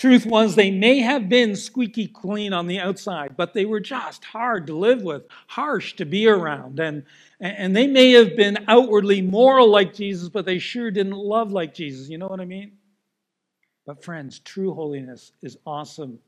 Truth 0.01 0.25
was, 0.25 0.55
they 0.55 0.71
may 0.71 1.01
have 1.01 1.29
been 1.29 1.55
squeaky 1.55 2.07
clean 2.07 2.55
on 2.55 2.67
the 2.67 2.79
outside, 2.79 3.37
but 3.37 3.53
they 3.53 3.67
were 3.67 3.81
just 3.81 4.25
hard 4.25 4.67
to 4.69 4.75
live 4.75 5.03
with, 5.03 5.25
harsh 5.47 5.93
to 5.97 6.07
be 6.07 6.27
around. 6.27 6.81
And, 6.81 7.05
and 7.39 7.77
they 7.77 7.87
may 7.87 8.13
have 8.13 8.35
been 8.35 8.65
outwardly 8.67 9.21
moral 9.21 9.69
like 9.69 9.93
Jesus, 9.93 10.31
but 10.31 10.47
they 10.47 10.59
sure 10.59 10.91
didn't 10.91 11.19
love 11.19 11.53
like 11.53 11.75
Jesus. 11.75 12.09
You 12.09 12.17
know 12.17 12.29
what 12.29 12.41
I 12.41 12.47
mean? 12.47 12.73
But, 13.85 14.03
friends, 14.03 14.39
true 14.39 14.73
holiness 14.73 15.33
is 15.43 15.59
awesome. 15.67 16.19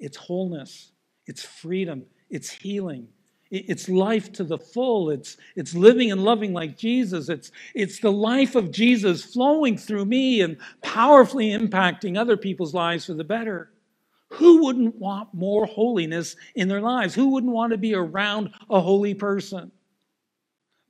It's 0.00 0.16
wholeness, 0.16 0.90
it's 1.24 1.44
freedom, 1.44 2.06
it's 2.30 2.50
healing, 2.50 3.06
it's 3.50 3.88
life 3.88 4.32
to 4.34 4.44
the 4.44 4.58
full. 4.58 5.10
It's, 5.10 5.36
it's 5.56 5.74
living 5.74 6.12
and 6.12 6.22
loving 6.22 6.52
like 6.52 6.76
Jesus. 6.76 7.28
It's, 7.28 7.50
it's 7.74 7.98
the 7.98 8.12
life 8.12 8.54
of 8.54 8.70
Jesus 8.70 9.24
flowing 9.24 9.76
through 9.76 10.04
me 10.04 10.40
and 10.40 10.56
powerfully 10.82 11.50
impacting 11.50 12.16
other 12.16 12.36
people's 12.36 12.74
lives 12.74 13.06
for 13.06 13.14
the 13.14 13.24
better. 13.24 13.72
Who 14.34 14.64
wouldn't 14.64 14.94
want 14.94 15.34
more 15.34 15.66
holiness 15.66 16.36
in 16.54 16.68
their 16.68 16.80
lives? 16.80 17.14
Who 17.14 17.30
wouldn't 17.30 17.52
want 17.52 17.72
to 17.72 17.78
be 17.78 17.94
around 17.94 18.50
a 18.70 18.80
holy 18.80 19.14
person? 19.14 19.72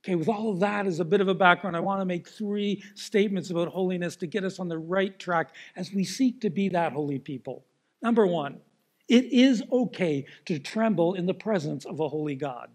Okay, 0.03 0.15
with 0.15 0.29
all 0.29 0.51
of 0.51 0.59
that 0.59 0.87
as 0.87 0.99
a 0.99 1.05
bit 1.05 1.21
of 1.21 1.27
a 1.27 1.33
background, 1.35 1.75
I 1.75 1.79
want 1.79 2.01
to 2.01 2.05
make 2.05 2.27
three 2.27 2.83
statements 2.95 3.49
about 3.51 3.67
holiness 3.67 4.15
to 4.17 4.27
get 4.27 4.43
us 4.43 4.59
on 4.59 4.67
the 4.67 4.77
right 4.77 5.17
track 5.17 5.55
as 5.75 5.91
we 5.91 6.03
seek 6.03 6.41
to 6.41 6.49
be 6.49 6.69
that 6.69 6.93
holy 6.93 7.19
people. 7.19 7.65
Number 8.01 8.25
one, 8.25 8.59
it 9.07 9.25
is 9.25 9.63
okay 9.71 10.25
to 10.45 10.59
tremble 10.59 11.13
in 11.15 11.25
the 11.25 11.33
presence 11.33 11.85
of 11.85 11.99
a 11.99 12.07
holy 12.07 12.35
God. 12.35 12.69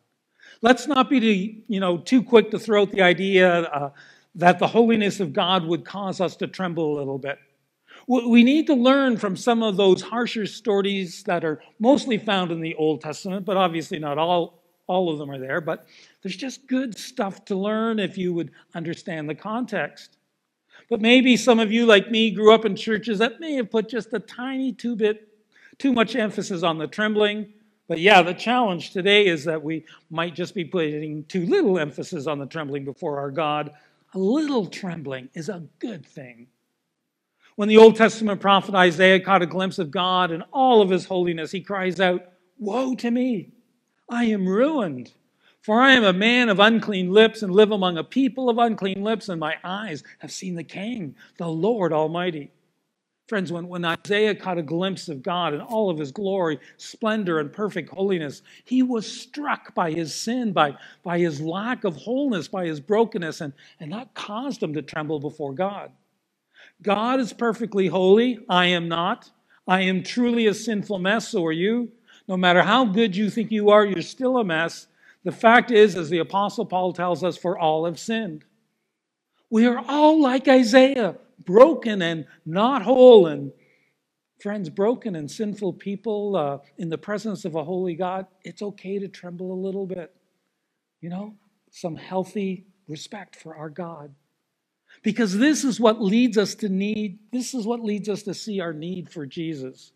Let's 0.62 0.86
not 0.86 1.10
be 1.10 1.64
you 1.68 1.80
know, 1.80 1.98
too 1.98 2.22
quick 2.22 2.50
to 2.50 2.58
throw 2.58 2.82
out 2.82 2.92
the 2.92 3.02
idea 3.02 3.62
uh, 3.62 3.90
that 4.34 4.58
the 4.58 4.66
holiness 4.66 5.20
of 5.20 5.32
God 5.32 5.64
would 5.64 5.84
cause 5.84 6.20
us 6.20 6.36
to 6.36 6.46
tremble 6.46 6.96
a 6.96 6.98
little 6.98 7.18
bit. 7.18 7.38
We 8.08 8.44
need 8.44 8.68
to 8.68 8.74
learn 8.74 9.16
from 9.16 9.36
some 9.36 9.64
of 9.64 9.76
those 9.76 10.00
harsher 10.00 10.46
stories 10.46 11.24
that 11.24 11.44
are 11.44 11.60
mostly 11.80 12.18
found 12.18 12.52
in 12.52 12.60
the 12.60 12.74
Old 12.76 13.00
Testament, 13.00 13.44
but 13.44 13.56
obviously 13.56 13.98
not 13.98 14.16
all, 14.16 14.62
all 14.86 15.10
of 15.10 15.18
them 15.18 15.28
are 15.28 15.38
there. 15.38 15.60
But 15.60 15.86
there's 16.22 16.36
just 16.36 16.68
good 16.68 16.96
stuff 16.96 17.44
to 17.46 17.56
learn 17.56 17.98
if 17.98 18.16
you 18.16 18.32
would 18.32 18.52
understand 18.74 19.28
the 19.28 19.34
context. 19.34 20.18
But 20.88 21.00
maybe 21.00 21.36
some 21.36 21.58
of 21.58 21.72
you, 21.72 21.84
like 21.84 22.10
me, 22.10 22.30
grew 22.30 22.54
up 22.54 22.64
in 22.64 22.76
churches 22.76 23.18
that 23.18 23.40
may 23.40 23.54
have 23.54 23.70
put 23.70 23.88
just 23.88 24.12
a 24.12 24.20
tiny 24.20 24.72
two 24.72 24.94
bit 24.94 25.28
too 25.78 25.92
much 25.92 26.16
emphasis 26.16 26.62
on 26.62 26.78
the 26.78 26.86
trembling. 26.86 27.52
But 27.88 28.00
yeah, 28.00 28.22
the 28.22 28.34
challenge 28.34 28.92
today 28.92 29.26
is 29.26 29.44
that 29.44 29.62
we 29.62 29.84
might 30.10 30.34
just 30.34 30.54
be 30.54 30.64
putting 30.64 31.24
too 31.24 31.46
little 31.46 31.78
emphasis 31.78 32.26
on 32.26 32.38
the 32.38 32.46
trembling 32.46 32.84
before 32.84 33.18
our 33.18 33.30
God. 33.30 33.72
A 34.14 34.18
little 34.18 34.66
trembling 34.66 35.28
is 35.34 35.48
a 35.48 35.64
good 35.78 36.04
thing. 36.04 36.48
When 37.54 37.68
the 37.68 37.78
Old 37.78 37.96
Testament 37.96 38.40
prophet 38.40 38.74
Isaiah 38.74 39.20
caught 39.20 39.42
a 39.42 39.46
glimpse 39.46 39.78
of 39.78 39.90
God 39.90 40.30
and 40.30 40.42
all 40.52 40.82
of 40.82 40.90
his 40.90 41.06
holiness, 41.06 41.52
he 41.52 41.60
cries 41.60 42.00
out, 42.00 42.22
Woe 42.58 42.94
to 42.96 43.10
me! 43.10 43.52
I 44.08 44.24
am 44.24 44.46
ruined. 44.46 45.12
For 45.62 45.80
I 45.80 45.94
am 45.94 46.04
a 46.04 46.12
man 46.12 46.48
of 46.48 46.60
unclean 46.60 47.12
lips 47.12 47.42
and 47.42 47.52
live 47.52 47.72
among 47.72 47.98
a 47.98 48.04
people 48.04 48.48
of 48.48 48.58
unclean 48.58 49.02
lips, 49.02 49.28
and 49.28 49.40
my 49.40 49.56
eyes 49.64 50.04
have 50.20 50.30
seen 50.30 50.54
the 50.54 50.62
King, 50.62 51.16
the 51.38 51.48
Lord 51.48 51.92
Almighty. 51.92 52.52
Friends, 53.26 53.50
when, 53.50 53.66
when 53.66 53.84
Isaiah 53.84 54.36
caught 54.36 54.56
a 54.56 54.62
glimpse 54.62 55.08
of 55.08 55.22
God 55.22 55.52
and 55.52 55.60
all 55.60 55.90
of 55.90 55.98
his 55.98 56.12
glory, 56.12 56.60
splendor, 56.76 57.40
and 57.40 57.52
perfect 57.52 57.90
holiness, 57.92 58.42
he 58.64 58.84
was 58.84 59.04
struck 59.04 59.74
by 59.74 59.90
his 59.90 60.14
sin, 60.14 60.52
by, 60.52 60.76
by 61.02 61.18
his 61.18 61.40
lack 61.40 61.82
of 61.82 61.96
wholeness, 61.96 62.46
by 62.46 62.66
his 62.66 62.78
brokenness, 62.78 63.40
and, 63.40 63.52
and 63.80 63.92
that 63.92 64.14
caused 64.14 64.62
him 64.62 64.74
to 64.74 64.82
tremble 64.82 65.18
before 65.18 65.52
God. 65.52 65.90
God 66.82 67.18
is 67.18 67.32
perfectly 67.32 67.88
holy. 67.88 68.38
I 68.48 68.66
am 68.66 68.88
not. 68.88 69.28
I 69.66 69.80
am 69.82 70.04
truly 70.04 70.46
a 70.46 70.54
sinful 70.54 71.00
mess, 71.00 71.28
so 71.28 71.44
are 71.46 71.52
you. 71.52 71.90
No 72.28 72.36
matter 72.36 72.62
how 72.62 72.84
good 72.84 73.16
you 73.16 73.28
think 73.28 73.50
you 73.50 73.70
are, 73.70 73.84
you're 73.84 74.02
still 74.02 74.38
a 74.38 74.44
mess. 74.44 74.86
The 75.24 75.32
fact 75.32 75.72
is, 75.72 75.96
as 75.96 76.10
the 76.10 76.18
Apostle 76.18 76.66
Paul 76.66 76.92
tells 76.92 77.24
us, 77.24 77.36
for 77.36 77.58
all 77.58 77.86
have 77.86 77.98
sinned. 77.98 78.44
We 79.50 79.66
are 79.66 79.82
all 79.88 80.20
like 80.20 80.46
Isaiah 80.46 81.16
broken 81.46 82.02
and 82.02 82.26
not 82.44 82.82
whole. 82.82 83.26
And 83.26 83.52
friends, 84.40 84.68
broken 84.68 85.16
and 85.16 85.30
sinful 85.30 85.74
people 85.74 86.36
uh, 86.36 86.58
in 86.76 86.90
the 86.90 86.98
presence 86.98 87.44
of 87.44 87.54
a 87.54 87.64
holy 87.64 87.94
God, 87.94 88.26
it's 88.44 88.62
okay 88.62 88.98
to 88.98 89.08
tremble 89.08 89.52
a 89.52 89.54
little 89.54 89.86
bit. 89.86 90.14
You 91.00 91.10
know, 91.10 91.34
some 91.70 91.96
healthy 91.96 92.66
respect 92.88 93.36
for 93.36 93.56
our 93.56 93.70
God. 93.70 94.14
Because 95.02 95.36
this 95.36 95.64
is 95.64 95.78
what 95.78 96.00
leads 96.00 96.38
us 96.38 96.54
to 96.56 96.68
need, 96.68 97.18
this 97.32 97.54
is 97.54 97.66
what 97.66 97.80
leads 97.80 98.08
us 98.08 98.22
to 98.24 98.34
see 98.34 98.60
our 98.60 98.72
need 98.72 99.10
for 99.10 99.26
Jesus. 99.26 99.92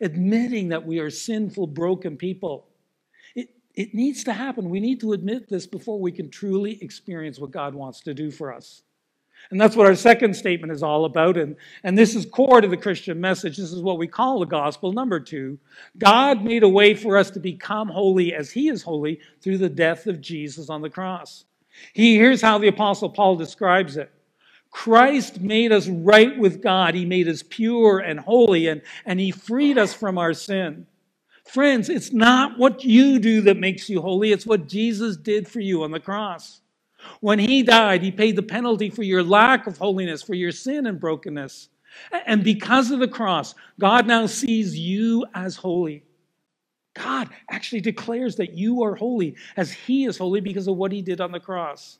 Admitting 0.00 0.68
that 0.68 0.86
we 0.86 0.98
are 0.98 1.10
sinful, 1.10 1.66
broken 1.68 2.16
people. 2.16 2.66
It, 3.34 3.50
it 3.74 3.94
needs 3.94 4.24
to 4.24 4.32
happen. 4.32 4.70
We 4.70 4.80
need 4.80 5.00
to 5.00 5.12
admit 5.12 5.48
this 5.48 5.66
before 5.66 6.00
we 6.00 6.12
can 6.12 6.30
truly 6.30 6.82
experience 6.82 7.38
what 7.38 7.50
God 7.50 7.74
wants 7.74 8.00
to 8.00 8.14
do 8.14 8.30
for 8.30 8.52
us. 8.52 8.82
And 9.50 9.60
that's 9.60 9.76
what 9.76 9.86
our 9.86 9.94
second 9.94 10.34
statement 10.34 10.72
is 10.72 10.82
all 10.82 11.06
about. 11.06 11.38
And, 11.38 11.56
and 11.82 11.96
this 11.96 12.14
is 12.14 12.26
core 12.26 12.60
to 12.60 12.68
the 12.68 12.76
Christian 12.76 13.20
message. 13.20 13.56
This 13.56 13.72
is 13.72 13.80
what 13.80 13.98
we 13.98 14.06
call 14.06 14.40
the 14.40 14.46
gospel. 14.46 14.92
Number 14.92 15.20
two, 15.20 15.58
God 15.96 16.44
made 16.44 16.62
a 16.62 16.68
way 16.68 16.94
for 16.94 17.16
us 17.16 17.30
to 17.30 17.40
become 17.40 17.88
holy 17.88 18.34
as 18.34 18.50
He 18.50 18.68
is 18.68 18.82
holy 18.82 19.20
through 19.40 19.58
the 19.58 19.70
death 19.70 20.06
of 20.06 20.20
Jesus 20.20 20.68
on 20.68 20.82
the 20.82 20.90
cross. 20.90 21.44
He, 21.94 22.16
here's 22.16 22.42
how 22.42 22.58
the 22.58 22.68
Apostle 22.68 23.08
Paul 23.08 23.36
describes 23.36 23.96
it 23.96 24.10
Christ 24.70 25.40
made 25.40 25.72
us 25.72 25.88
right 25.88 26.36
with 26.38 26.60
God, 26.60 26.94
He 26.94 27.06
made 27.06 27.28
us 27.28 27.42
pure 27.42 28.00
and 28.00 28.20
holy, 28.20 28.66
and, 28.66 28.82
and 29.06 29.18
He 29.18 29.30
freed 29.30 29.78
us 29.78 29.94
from 29.94 30.18
our 30.18 30.34
sin. 30.34 30.86
Friends, 31.46 31.88
it's 31.88 32.12
not 32.12 32.58
what 32.58 32.84
you 32.84 33.18
do 33.18 33.40
that 33.42 33.56
makes 33.56 33.88
you 33.88 34.02
holy, 34.02 34.32
it's 34.32 34.46
what 34.46 34.68
Jesus 34.68 35.16
did 35.16 35.48
for 35.48 35.60
you 35.60 35.82
on 35.82 35.90
the 35.90 36.00
cross. 36.00 36.60
When 37.20 37.38
he 37.38 37.62
died, 37.62 38.02
he 38.02 38.10
paid 38.10 38.36
the 38.36 38.42
penalty 38.42 38.90
for 38.90 39.02
your 39.02 39.22
lack 39.22 39.66
of 39.66 39.78
holiness, 39.78 40.22
for 40.22 40.34
your 40.34 40.52
sin 40.52 40.86
and 40.86 41.00
brokenness. 41.00 41.68
And 42.26 42.44
because 42.44 42.90
of 42.90 43.00
the 43.00 43.08
cross, 43.08 43.54
God 43.78 44.06
now 44.06 44.26
sees 44.26 44.76
you 44.76 45.24
as 45.34 45.56
holy. 45.56 46.04
God 46.94 47.28
actually 47.50 47.80
declares 47.80 48.36
that 48.36 48.54
you 48.54 48.82
are 48.82 48.94
holy 48.94 49.36
as 49.56 49.72
he 49.72 50.04
is 50.04 50.18
holy 50.18 50.40
because 50.40 50.66
of 50.66 50.76
what 50.76 50.92
he 50.92 51.02
did 51.02 51.20
on 51.20 51.32
the 51.32 51.40
cross. 51.40 51.98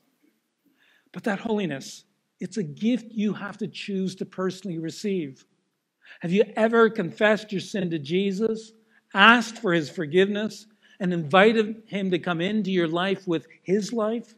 But 1.11 1.23
that 1.23 1.39
holiness, 1.39 2.03
it's 2.39 2.57
a 2.57 2.63
gift 2.63 3.11
you 3.11 3.33
have 3.33 3.57
to 3.59 3.67
choose 3.67 4.15
to 4.17 4.25
personally 4.25 4.77
receive. 4.77 5.45
Have 6.19 6.31
you 6.31 6.43
ever 6.55 6.89
confessed 6.89 7.51
your 7.51 7.61
sin 7.61 7.89
to 7.91 7.99
Jesus, 7.99 8.73
asked 9.13 9.59
for 9.59 9.73
his 9.73 9.89
forgiveness, 9.89 10.67
and 10.99 11.13
invited 11.13 11.83
him 11.85 12.11
to 12.11 12.19
come 12.19 12.41
into 12.41 12.71
your 12.71 12.87
life 12.87 13.27
with 13.27 13.47
his 13.63 13.93
life? 13.93 14.35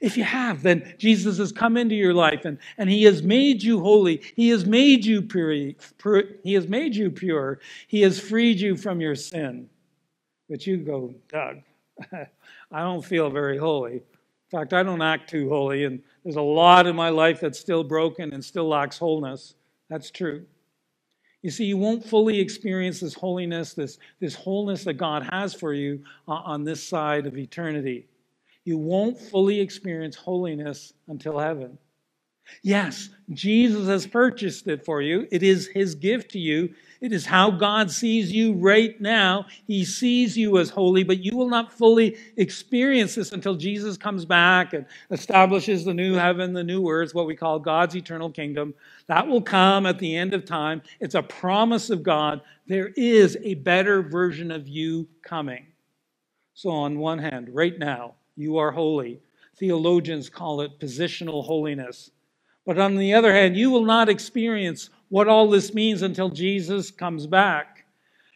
If 0.00 0.16
you 0.16 0.24
have, 0.24 0.62
then 0.62 0.94
Jesus 0.98 1.38
has 1.38 1.52
come 1.52 1.76
into 1.76 1.94
your 1.94 2.14
life 2.14 2.44
and, 2.44 2.58
and 2.78 2.88
he 2.88 3.04
has 3.04 3.22
made 3.22 3.62
you 3.62 3.80
holy. 3.80 4.22
He 4.36 4.48
has 4.48 4.64
made 4.64 5.04
you 5.04 5.22
pure. 5.22 5.54
He 6.42 6.54
has 6.54 6.66
made 6.68 6.94
you 6.96 7.10
pure. 7.10 7.60
He 7.88 8.00
has 8.02 8.18
freed 8.18 8.60
you 8.60 8.76
from 8.76 9.00
your 9.00 9.14
sin. 9.14 9.68
But 10.48 10.66
you 10.66 10.78
go, 10.78 11.14
Doug, 11.28 11.62
I 12.72 12.80
don't 12.80 13.04
feel 13.04 13.30
very 13.30 13.58
holy. 13.58 13.94
In 13.94 14.58
fact, 14.58 14.72
I 14.72 14.82
don't 14.82 15.00
act 15.00 15.30
too 15.30 15.48
holy, 15.48 15.84
and 15.84 16.02
there's 16.24 16.36
a 16.36 16.42
lot 16.42 16.86
in 16.86 16.94
my 16.94 17.08
life 17.08 17.40
that's 17.40 17.58
still 17.58 17.82
broken 17.82 18.34
and 18.34 18.44
still 18.44 18.68
lacks 18.68 18.98
wholeness. 18.98 19.54
That's 19.88 20.10
true. 20.10 20.44
You 21.40 21.50
see, 21.50 21.64
you 21.64 21.76
won't 21.76 22.04
fully 22.04 22.38
experience 22.38 23.00
this 23.00 23.14
holiness, 23.14 23.72
this, 23.72 23.98
this 24.20 24.34
wholeness 24.34 24.84
that 24.84 24.94
God 24.94 25.26
has 25.30 25.54
for 25.54 25.72
you 25.72 26.04
uh, 26.28 26.32
on 26.32 26.64
this 26.64 26.86
side 26.86 27.26
of 27.26 27.36
eternity 27.36 28.06
you 28.64 28.78
won't 28.78 29.18
fully 29.18 29.60
experience 29.60 30.16
holiness 30.16 30.92
until 31.08 31.38
heaven. 31.38 31.78
Yes, 32.62 33.08
Jesus 33.30 33.86
has 33.86 34.06
purchased 34.06 34.66
it 34.66 34.84
for 34.84 35.00
you. 35.00 35.26
It 35.30 35.42
is 35.42 35.68
his 35.68 35.94
gift 35.94 36.32
to 36.32 36.38
you. 36.38 36.74
It 37.00 37.12
is 37.12 37.24
how 37.26 37.50
God 37.50 37.90
sees 37.90 38.30
you 38.30 38.52
right 38.52 39.00
now. 39.00 39.46
He 39.66 39.84
sees 39.84 40.36
you 40.36 40.58
as 40.58 40.70
holy, 40.70 41.02
but 41.02 41.18
you 41.18 41.36
will 41.36 41.48
not 41.48 41.72
fully 41.72 42.16
experience 42.36 43.14
this 43.14 43.32
until 43.32 43.54
Jesus 43.54 43.96
comes 43.96 44.24
back 44.24 44.72
and 44.72 44.86
establishes 45.10 45.84
the 45.84 45.94
new 45.94 46.14
heaven, 46.14 46.52
the 46.52 46.62
new 46.62 46.88
earth, 46.88 47.14
what 47.14 47.26
we 47.26 47.34
call 47.34 47.58
God's 47.58 47.96
eternal 47.96 48.30
kingdom. 48.30 48.74
That 49.06 49.26
will 49.26 49.42
come 49.42 49.86
at 49.86 49.98
the 49.98 50.16
end 50.16 50.34
of 50.34 50.44
time. 50.44 50.82
It's 51.00 51.14
a 51.14 51.22
promise 51.22 51.90
of 51.90 52.02
God. 52.02 52.42
There 52.66 52.92
is 52.96 53.36
a 53.42 53.54
better 53.54 54.02
version 54.02 54.50
of 54.50 54.68
you 54.68 55.08
coming. 55.22 55.66
So, 56.54 56.70
on 56.70 56.98
one 56.98 57.18
hand, 57.18 57.48
right 57.50 57.76
now, 57.78 58.14
you 58.36 58.58
are 58.58 58.70
holy. 58.70 59.20
Theologians 59.56 60.28
call 60.28 60.60
it 60.60 60.78
positional 60.80 61.44
holiness. 61.44 62.10
But 62.64 62.78
on 62.78 62.96
the 62.96 63.14
other 63.14 63.32
hand, 63.32 63.56
you 63.56 63.70
will 63.70 63.84
not 63.84 64.08
experience 64.08 64.90
what 65.08 65.28
all 65.28 65.50
this 65.50 65.74
means 65.74 66.02
until 66.02 66.30
Jesus 66.30 66.90
comes 66.90 67.26
back. 67.26 67.84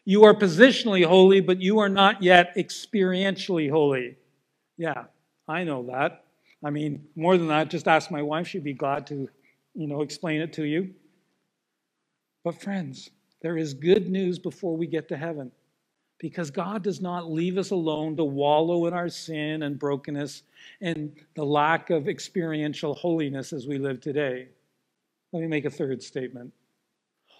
You 0.05 0.25
are 0.25 0.35
positionally 0.35 1.05
holy, 1.05 1.41
but 1.41 1.61
you 1.61 1.79
are 1.79 1.89
not 1.89 2.23
yet 2.23 2.55
experientially 2.57 3.71
holy. 3.71 4.17
Yeah, 4.77 5.05
I 5.49 5.65
know 5.65 5.85
that. 5.85 6.25
I 6.65 6.71
mean, 6.71 7.07
more 7.17 7.37
than 7.37 7.49
that, 7.49 7.71
just 7.71 7.89
ask 7.89 8.11
my 8.11 8.23
wife. 8.23 8.49
She'd 8.49 8.65
be 8.65 8.73
glad 8.73 9.07
to, 9.09 9.29
you 9.75 9.87
know, 9.87 10.03
explain 10.03 10.41
it 10.41 10.53
to 10.55 10.65
you. 10.65 10.95
But, 12.45 12.61
friends, 12.61 13.11
there 13.43 13.57
is 13.57 13.75
good 13.75 14.09
news 14.09 14.39
before 14.39 14.77
we 14.77 14.87
get 14.87 15.09
to 15.09 15.17
heaven 15.17 15.51
because 16.19 16.51
God 16.51 16.83
does 16.83 17.01
not 17.01 17.31
leave 17.31 17.59
us 17.59 17.71
alone 17.71 18.17
to 18.17 18.25
wallow 18.25 18.87
in 18.87 18.95
our 18.95 19.09
sin 19.09 19.63
and 19.63 19.79
brokenness 19.79 20.43
and 20.81 21.15
the 21.35 21.45
lack 21.45 21.91
of 21.91 22.09
experiential 22.09 22.95
holiness 22.95 23.53
as 23.53 23.67
we 23.67 23.79
live 23.79 24.01
today. 24.01 24.49
Let 25.33 25.41
me 25.41 25.49
make 25.49 25.65
a 25.65 25.71
third 25.71 26.03
statement. 26.03 26.53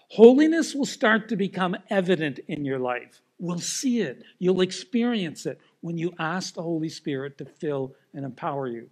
Holiness 0.09 0.73
will 0.73 0.85
start 0.85 1.29
to 1.29 1.35
become 1.35 1.75
evident 1.89 2.39
in 2.47 2.63
your 2.63 2.79
life. 2.79 3.21
We'll 3.39 3.59
see 3.59 4.01
it. 4.01 4.23
You'll 4.39 4.61
experience 4.61 5.45
it 5.45 5.59
when 5.81 5.97
you 5.97 6.13
ask 6.17 6.53
the 6.53 6.63
Holy 6.63 6.89
Spirit 6.89 7.37
to 7.39 7.45
fill 7.45 7.93
and 8.13 8.25
empower 8.25 8.67
you. 8.67 8.89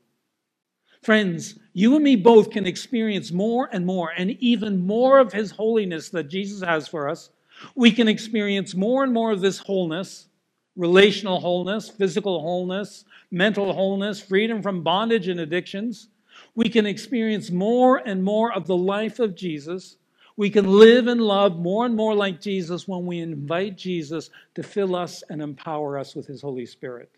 Friends, 1.02 1.60
you 1.74 1.96
and 1.96 2.04
me 2.04 2.16
both 2.16 2.50
can 2.50 2.66
experience 2.66 3.32
more 3.32 3.70
and 3.72 3.86
more, 3.86 4.12
and 4.18 4.32
even 4.40 4.86
more 4.86 5.20
of 5.20 5.32
His 5.32 5.52
holiness 5.52 6.10
that 6.10 6.30
Jesus 6.30 6.68
has 6.68 6.88
for 6.88 7.08
us. 7.08 7.30
We 7.74 7.92
can 7.92 8.08
experience 8.08 8.76
more 8.76 9.04
and 9.04 9.14
more 9.14 9.32
of 9.32 9.42
this 9.42 9.60
wholeness 9.60 10.28
relational 10.76 11.40
wholeness, 11.40 11.90
physical 11.90 12.42
wholeness, 12.42 13.06
mental 13.32 13.74
wholeness, 13.74 14.22
freedom 14.22 14.62
from 14.62 14.84
bondage 14.84 15.28
and 15.28 15.40
addictions. 15.40 16.10
We 16.54 16.70
can 16.70 16.86
experience 16.86 17.50
more 17.50 17.98
and 17.98 18.24
more 18.24 18.52
of 18.52 18.68
the 18.68 18.76
life 18.76 19.20
of 19.20 19.36
Jesus. 19.36 19.98
We 20.38 20.50
can 20.50 20.68
live 20.68 21.08
and 21.08 21.22
love 21.22 21.58
more 21.58 21.86
and 21.86 21.96
more 21.96 22.14
like 22.14 22.42
Jesus 22.42 22.88
when 22.88 23.06
we 23.06 23.20
invite 23.20 23.78
Jesus 23.78 24.30
to 24.56 24.64
fill 24.64 24.96
us 24.96 25.24
and 25.30 25.42
empower 25.42 25.98
us 25.98 26.14
with 26.14 26.28
His 26.28 26.42
Holy 26.42 26.66
Spirit. 26.66 27.10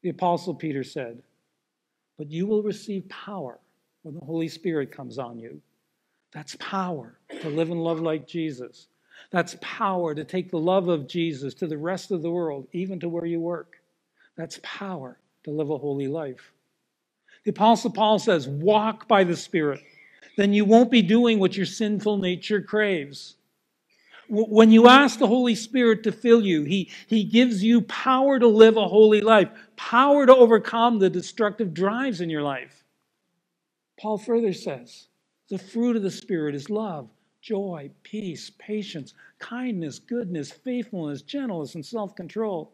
The 0.00 0.08
Apostle 0.08 0.54
Peter 0.54 0.82
said, 0.82 1.22
but 2.16 2.30
you 2.30 2.46
will 2.46 2.62
receive 2.62 3.08
power 3.08 3.58
when 4.02 4.14
the 4.14 4.24
Holy 4.24 4.48
Spirit 4.48 4.90
comes 4.90 5.18
on 5.18 5.38
you. 5.38 5.60
That's 6.32 6.56
power 6.58 7.18
to 7.42 7.48
live 7.50 7.70
and 7.70 7.82
love 7.82 8.00
like 8.00 8.26
Jesus. 8.26 8.88
That's 9.32 9.56
power 9.62 10.14
to 10.14 10.24
take 10.24 10.50
the 10.50 10.58
love 10.58 10.88
of 10.88 11.08
Jesus 11.08 11.54
to 11.54 11.66
the 11.66 11.78
rest 11.78 12.10
of 12.10 12.22
the 12.22 12.30
world, 12.30 12.68
even 12.72 13.00
to 13.00 13.08
where 13.08 13.24
you 13.24 13.40
work. 13.40 13.80
That's 14.36 14.60
power 14.62 15.18
to 15.44 15.50
live 15.50 15.70
a 15.70 15.78
holy 15.78 16.06
life. 16.06 16.52
The 17.44 17.50
Apostle 17.50 17.90
Paul 17.90 18.18
says, 18.18 18.46
Walk 18.46 19.08
by 19.08 19.24
the 19.24 19.36
Spirit. 19.36 19.80
Then 20.36 20.52
you 20.52 20.64
won't 20.64 20.90
be 20.90 21.02
doing 21.02 21.38
what 21.38 21.56
your 21.56 21.66
sinful 21.66 22.18
nature 22.18 22.60
craves. 22.60 23.36
When 24.28 24.70
you 24.70 24.88
ask 24.88 25.18
the 25.18 25.26
Holy 25.26 25.54
Spirit 25.54 26.04
to 26.04 26.12
fill 26.12 26.42
you, 26.42 26.62
he, 26.62 26.90
he 27.06 27.24
gives 27.24 27.62
you 27.62 27.82
power 27.82 28.38
to 28.38 28.46
live 28.46 28.76
a 28.76 28.88
holy 28.88 29.20
life, 29.20 29.48
power 29.76 30.24
to 30.24 30.34
overcome 30.34 30.98
the 30.98 31.10
destructive 31.10 31.74
drives 31.74 32.20
in 32.20 32.30
your 32.30 32.42
life. 32.42 32.84
Paul 34.00 34.18
further 34.18 34.52
says 34.52 35.08
the 35.50 35.58
fruit 35.58 35.96
of 35.96 36.02
the 36.02 36.10
Spirit 36.10 36.54
is 36.54 36.70
love, 36.70 37.10
joy, 37.42 37.90
peace, 38.04 38.50
patience, 38.58 39.14
kindness, 39.38 39.98
goodness, 39.98 40.50
faithfulness, 40.50 41.22
gentleness, 41.22 41.74
and 41.74 41.84
self 41.84 42.14
control. 42.14 42.72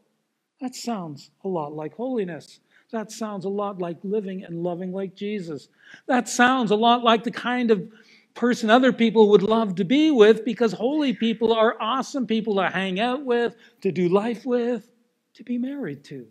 That 0.60 0.74
sounds 0.74 1.30
a 1.44 1.48
lot 1.48 1.72
like 1.72 1.94
holiness. 1.94 2.60
That 2.92 3.10
sounds 3.10 3.44
a 3.44 3.50
lot 3.50 3.80
like 3.80 3.98
living 4.02 4.44
and 4.44 4.62
loving 4.62 4.92
like 4.92 5.14
Jesus. 5.14 5.68
That 6.06 6.28
sounds 6.28 6.70
a 6.70 6.76
lot 6.76 7.02
like 7.02 7.24
the 7.24 7.30
kind 7.30 7.70
of 7.70 7.90
person 8.34 8.70
other 8.70 8.92
people 8.92 9.30
would 9.30 9.42
love 9.42 9.74
to 9.74 9.84
be 9.84 10.10
with 10.10 10.44
because 10.44 10.72
holy 10.72 11.12
people 11.12 11.52
are 11.52 11.76
awesome 11.80 12.26
people 12.26 12.54
to 12.56 12.68
hang 12.68 13.00
out 13.00 13.24
with, 13.24 13.56
to 13.82 13.90
do 13.90 14.08
life 14.08 14.46
with, 14.46 14.88
to 15.34 15.44
be 15.44 15.58
married 15.58 16.04
to. 16.04 16.26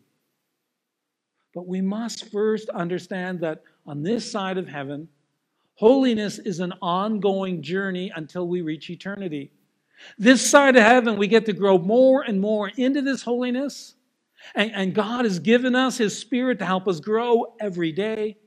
But 1.54 1.68
we 1.68 1.82
must 1.82 2.32
first 2.32 2.70
understand 2.70 3.42
that 3.42 3.64
on 3.86 4.04
this 4.04 4.30
side 4.30 4.58
of 4.58 4.68
heaven, 4.68 5.10
holiness 5.78 6.40
is 6.40 6.60
an 6.60 6.74
ongoing 6.82 7.62
journey 7.62 8.12
until 8.16 8.48
we 8.48 8.62
reach 8.62 8.90
eternity. 8.90 9.52
This 10.18 10.48
side 10.48 10.76
of 10.76 10.84
heaven, 10.84 11.18
we 11.18 11.28
get 11.28 11.46
to 11.46 11.54
grow 11.54 11.78
more 11.78 12.22
and 12.22 12.40
more 12.40 12.70
into 12.70 13.02
this 13.02 13.24
holiness. 13.24 13.96
And, 14.56 14.72
and 14.74 14.94
God 14.94 15.26
has 15.26 15.40
given 15.40 15.76
us 15.76 15.98
His 15.98 16.18
Spirit 16.18 16.60
to 16.60 16.66
help 16.66 16.88
us 16.88 17.00
grow 17.00 17.56
every 17.60 17.92
day. 17.92 18.38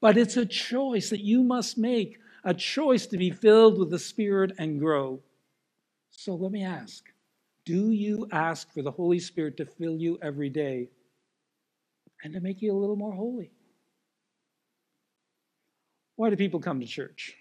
But 0.00 0.16
it's 0.16 0.36
a 0.36 0.46
choice 0.46 1.10
that 1.10 1.20
you 1.20 1.42
must 1.42 1.78
make 1.78 2.18
a 2.44 2.54
choice 2.54 3.06
to 3.06 3.18
be 3.18 3.30
filled 3.30 3.78
with 3.78 3.90
the 3.90 3.98
Spirit 3.98 4.52
and 4.58 4.78
grow. 4.78 5.20
So 6.10 6.34
let 6.34 6.52
me 6.52 6.64
ask 6.64 7.04
do 7.64 7.90
you 7.90 8.26
ask 8.32 8.72
for 8.72 8.80
the 8.80 8.90
Holy 8.90 9.18
Spirit 9.18 9.58
to 9.58 9.66
fill 9.66 9.96
you 9.96 10.18
every 10.22 10.48
day 10.48 10.88
and 12.24 12.32
to 12.32 12.40
make 12.40 12.62
you 12.62 12.72
a 12.72 12.78
little 12.78 12.96
more 12.96 13.12
holy? 13.12 13.50
Why 16.18 16.30
do 16.30 16.36
people 16.36 16.58
come 16.60 16.80
to 16.80 16.86
church? 16.86 17.34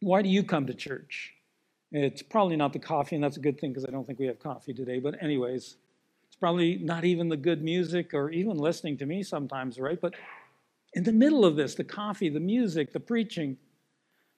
Why 0.00 0.20
do 0.22 0.28
you 0.28 0.44
come 0.44 0.66
to 0.66 0.74
church? 0.74 1.32
It's 1.90 2.22
probably 2.22 2.54
not 2.54 2.74
the 2.74 2.78
coffee, 2.78 3.16
and 3.16 3.24
that's 3.24 3.38
a 3.38 3.40
good 3.40 3.58
thing 3.58 3.72
because 3.72 3.86
I 3.86 3.90
don't 3.90 4.06
think 4.06 4.18
we 4.18 4.26
have 4.26 4.38
coffee 4.38 4.74
today. 4.74 5.00
But, 5.00 5.22
anyways, 5.22 5.76
it's 6.26 6.36
probably 6.38 6.76
not 6.76 7.06
even 7.06 7.30
the 7.30 7.36
good 7.36 7.64
music 7.64 8.12
or 8.12 8.30
even 8.30 8.58
listening 8.58 8.98
to 8.98 9.06
me 9.06 9.22
sometimes, 9.22 9.78
right? 9.80 9.98
But 9.98 10.14
in 10.92 11.02
the 11.02 11.12
middle 11.12 11.46
of 11.46 11.56
this, 11.56 11.74
the 11.74 11.82
coffee, 11.82 12.28
the 12.28 12.40
music, 12.40 12.92
the 12.92 13.00
preaching, 13.00 13.56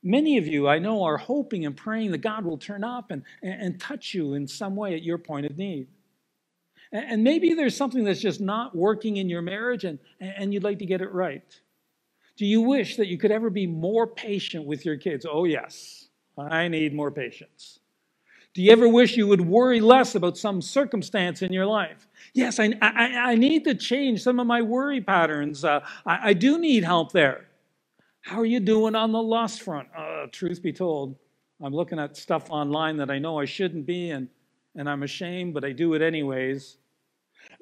Many 0.02 0.38
of 0.38 0.46
you, 0.46 0.66
I 0.66 0.78
know, 0.78 1.02
are 1.02 1.18
hoping 1.18 1.66
and 1.66 1.76
praying 1.76 2.12
that 2.12 2.22
God 2.22 2.44
will 2.44 2.56
turn 2.56 2.84
up 2.84 3.10
and, 3.10 3.22
and, 3.42 3.60
and 3.60 3.80
touch 3.80 4.14
you 4.14 4.32
in 4.34 4.48
some 4.48 4.74
way 4.74 4.94
at 4.94 5.02
your 5.02 5.18
point 5.18 5.44
of 5.44 5.58
need. 5.58 5.88
And, 6.90 7.04
and, 7.04 7.24
maybe 7.24 7.52
there's 7.52 7.76
something 7.76 8.04
that's 8.04 8.20
just 8.20 8.40
not 8.40 8.74
working 8.74 9.18
in 9.18 9.28
your 9.28 9.42
marriage 9.42 9.84
and, 9.84 9.98
and 10.18 10.54
you'd 10.54 10.64
like 10.64 10.78
to 10.78 10.86
get 10.86 11.02
it 11.02 11.12
right. 11.12 11.44
Do 12.40 12.46
you 12.46 12.62
wish 12.62 12.96
that 12.96 13.08
you 13.08 13.18
could 13.18 13.32
ever 13.32 13.50
be 13.50 13.66
more 13.66 14.06
patient 14.06 14.64
with 14.64 14.86
your 14.86 14.96
kids? 14.96 15.26
Oh, 15.30 15.44
yes, 15.44 16.08
I 16.38 16.68
need 16.68 16.94
more 16.94 17.10
patience. 17.10 17.80
Do 18.54 18.62
you 18.62 18.72
ever 18.72 18.88
wish 18.88 19.14
you 19.14 19.26
would 19.26 19.42
worry 19.42 19.78
less 19.78 20.14
about 20.14 20.38
some 20.38 20.62
circumstance 20.62 21.42
in 21.42 21.52
your 21.52 21.66
life? 21.66 22.08
Yes, 22.32 22.58
I, 22.58 22.72
I, 22.80 23.32
I 23.32 23.34
need 23.34 23.64
to 23.64 23.74
change 23.74 24.22
some 24.22 24.40
of 24.40 24.46
my 24.46 24.62
worry 24.62 25.02
patterns. 25.02 25.66
Uh, 25.66 25.80
I, 26.06 26.30
I 26.30 26.32
do 26.32 26.56
need 26.56 26.82
help 26.82 27.12
there. 27.12 27.44
How 28.22 28.40
are 28.40 28.46
you 28.46 28.58
doing 28.58 28.94
on 28.94 29.12
the 29.12 29.22
lust 29.22 29.60
front? 29.60 29.88
Uh, 29.94 30.24
truth 30.32 30.62
be 30.62 30.72
told, 30.72 31.16
I'm 31.62 31.74
looking 31.74 31.98
at 31.98 32.16
stuff 32.16 32.48
online 32.48 32.96
that 32.96 33.10
I 33.10 33.18
know 33.18 33.38
I 33.38 33.44
shouldn't 33.44 33.84
be, 33.84 34.12
and, 34.12 34.28
and 34.74 34.88
I'm 34.88 35.02
ashamed, 35.02 35.52
but 35.52 35.62
I 35.62 35.72
do 35.72 35.92
it 35.92 36.00
anyways. 36.00 36.78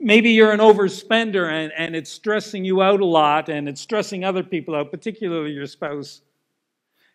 Maybe 0.00 0.30
you're 0.30 0.52
an 0.52 0.60
overspender 0.60 1.50
and, 1.50 1.72
and 1.76 1.96
it's 1.96 2.10
stressing 2.10 2.64
you 2.64 2.82
out 2.82 3.00
a 3.00 3.04
lot 3.04 3.48
and 3.48 3.68
it's 3.68 3.80
stressing 3.80 4.24
other 4.24 4.44
people 4.44 4.76
out, 4.76 4.90
particularly 4.90 5.52
your 5.52 5.66
spouse. 5.66 6.22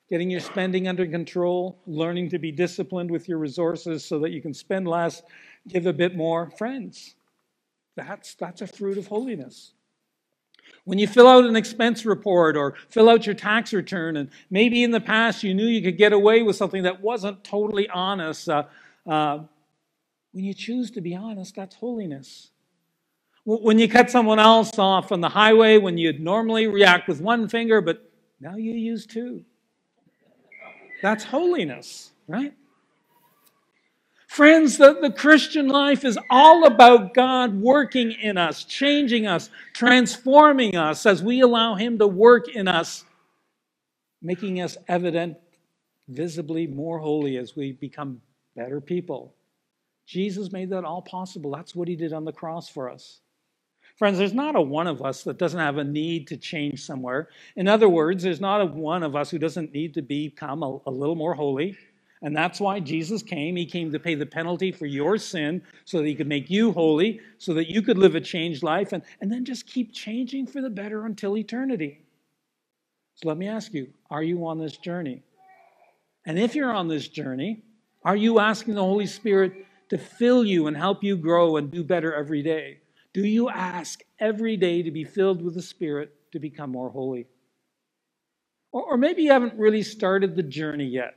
Getting 0.09 0.29
your 0.29 0.41
spending 0.41 0.87
under 0.87 1.07
control, 1.07 1.79
learning 1.87 2.29
to 2.31 2.37
be 2.37 2.51
disciplined 2.51 3.09
with 3.09 3.27
your 3.27 3.37
resources 3.37 4.03
so 4.03 4.19
that 4.19 4.31
you 4.31 4.41
can 4.41 4.53
spend 4.53 4.87
less, 4.87 5.23
give 5.67 5.85
a 5.85 5.93
bit 5.93 6.15
more. 6.15 6.51
Friends, 6.51 7.15
that's, 7.95 8.35
that's 8.35 8.61
a 8.61 8.67
fruit 8.67 8.97
of 8.97 9.07
holiness. 9.07 9.73
When 10.83 10.99
you 10.99 11.07
fill 11.07 11.27
out 11.27 11.45
an 11.45 11.55
expense 11.55 12.05
report 12.05 12.57
or 12.57 12.75
fill 12.89 13.09
out 13.09 13.25
your 13.25 13.33
tax 13.33 13.71
return, 13.71 14.17
and 14.17 14.29
maybe 14.49 14.83
in 14.83 14.91
the 14.91 15.01
past 15.01 15.41
you 15.41 15.53
knew 15.53 15.65
you 15.65 15.81
could 15.81 15.97
get 15.97 16.11
away 16.11 16.43
with 16.43 16.57
something 16.57 16.83
that 16.83 17.01
wasn't 17.01 17.43
totally 17.43 17.89
honest, 17.89 18.49
uh, 18.49 18.63
uh, 19.07 19.39
when 20.33 20.43
you 20.43 20.53
choose 20.53 20.91
to 20.91 21.01
be 21.01 21.15
honest, 21.15 21.55
that's 21.55 21.75
holiness. 21.75 22.51
When 23.45 23.77
you 23.77 23.89
cut 23.89 24.10
someone 24.10 24.39
else 24.39 24.79
off 24.79 25.12
on 25.12 25.19
the 25.19 25.29
highway, 25.29 25.77
when 25.77 25.97
you'd 25.97 26.21
normally 26.21 26.67
react 26.67 27.08
with 27.10 27.19
one 27.19 27.49
finger, 27.49 27.82
but 27.82 28.10
now 28.39 28.56
you 28.56 28.71
use 28.73 29.06
two, 29.06 29.43
that's 31.01 31.25
holiness, 31.25 32.12
right? 32.27 32.53
Friends, 34.34 34.77
the, 34.77 34.97
the 34.99 35.12
Christian 35.12 35.67
life 35.67 36.03
is 36.06 36.17
all 36.29 36.65
about 36.65 37.13
God 37.13 37.62
working 37.62 38.13
in 38.13 38.38
us, 38.38 38.63
changing 38.63 39.27
us, 39.27 39.49
transforming 39.73 40.75
us 40.75 41.06
as 41.06 41.21
we 41.21 41.41
allow 41.41 41.75
Him 41.75 41.99
to 41.99 42.08
work 42.08 42.47
in 42.47 42.67
us, 42.67 43.03
making 44.21 44.60
us 44.60 44.75
evident, 44.88 45.38
visibly 46.08 46.65
more 46.65 46.97
holy 46.97 47.38
as 47.38 47.56
we 47.56 47.73
become 47.73 48.21
better 48.56 48.82
people. 48.82 49.36
Jesus 50.08 50.51
made 50.51 50.69
that 50.71 50.84
all 50.84 51.01
possible. 51.01 51.51
That's 51.51 51.75
what 51.75 51.88
He 51.88 51.95
did 51.95 52.13
on 52.13 52.25
the 52.25 52.32
cross 52.32 52.67
for 52.67 52.89
us. 52.89 53.19
Friends, 53.97 54.17
there's 54.17 54.34
not 54.34 54.56
a 54.56 54.62
one 54.62 54.88
of 54.88 55.01
us 55.01 55.23
that 55.23 55.38
doesn't 55.38 55.60
have 55.60 55.77
a 55.77 55.84
need 55.84 56.27
to 56.27 56.38
change 56.38 56.84
somewhere. 56.84 57.29
In 57.56 57.67
other 57.67 57.88
words, 57.88 58.23
there's 58.23 58.41
not 58.41 58.62
a 58.62 58.65
one 58.65 59.03
of 59.03 59.15
us 59.15 59.29
who 59.29 59.38
doesn't 59.38 59.73
need 59.73 59.93
to 59.93 60.01
become 60.01 60.63
a, 60.63 60.79
a 60.88 60.91
little 60.91 61.15
more 61.15 61.36
holy 61.36 61.77
and 62.23 62.34
that's 62.34 62.62
why 62.62 62.79
Jesus 62.79 63.21
came. 63.21 63.58
He 63.58 63.65
came 63.65 63.91
to 63.91 63.99
pay 63.99 64.15
the 64.15 64.25
penalty 64.25 64.71
for 64.71 64.86
your 64.86 65.17
sin 65.17 65.62
so 65.84 65.97
that 65.97 66.08
he 66.08 66.15
could 66.15 66.27
make 66.27 66.49
you 66.49 66.71
holy, 66.71 67.19
so 67.38 67.53
that 67.53 67.69
you 67.69 67.82
could 67.82 67.97
live 67.97 68.15
a 68.15 68.21
changed 68.21 68.63
life, 68.63 68.93
and, 68.93 69.03
and 69.19 69.29
then 69.29 69.43
just 69.43 69.67
keep 69.67 69.93
changing 69.93 70.47
for 70.47 70.62
the 70.62 70.69
better 70.69 71.06
until 71.06 71.38
eternity. 71.38 71.99
So 73.15 73.27
let 73.27 73.38
me 73.38 73.47
ask 73.47 73.73
you 73.73 73.89
are 74.10 74.23
you 74.23 74.47
on 74.47 74.58
this 74.58 74.77
journey? 74.77 75.21
And 76.25 76.39
if 76.39 76.56
you're 76.56 76.71
on 76.71 76.88
this 76.88 77.10
journey, 77.10 77.62
are 78.06 78.15
you 78.15 78.39
asking 78.39 78.75
the 78.75 78.82
Holy 78.82 79.06
Spirit 79.06 79.65
to 79.89 79.97
fill 79.97 80.45
you 80.45 80.67
and 80.67 80.77
help 80.77 81.03
you 81.03 81.17
grow 81.17 81.58
and 81.58 81.69
do 81.69 81.84
better 81.84 82.15
every 82.15 82.41
day? 82.41 82.79
Do 83.13 83.26
you 83.26 83.49
ask 83.49 84.02
every 84.19 84.58
day 84.58 84.82
to 84.82 84.91
be 84.91 85.04
filled 85.04 85.41
with 85.41 85.54
the 85.54 85.62
Spirit 85.62 86.13
to 86.32 86.39
become 86.39 86.71
more 86.71 86.89
holy? 86.89 87.28
Or, 88.71 88.84
or 88.84 88.97
maybe 88.97 89.23
you 89.23 89.32
haven't 89.32 89.54
really 89.58 89.84
started 89.84 90.36
the 90.36 90.43
journey 90.43 90.86
yet. 90.88 91.15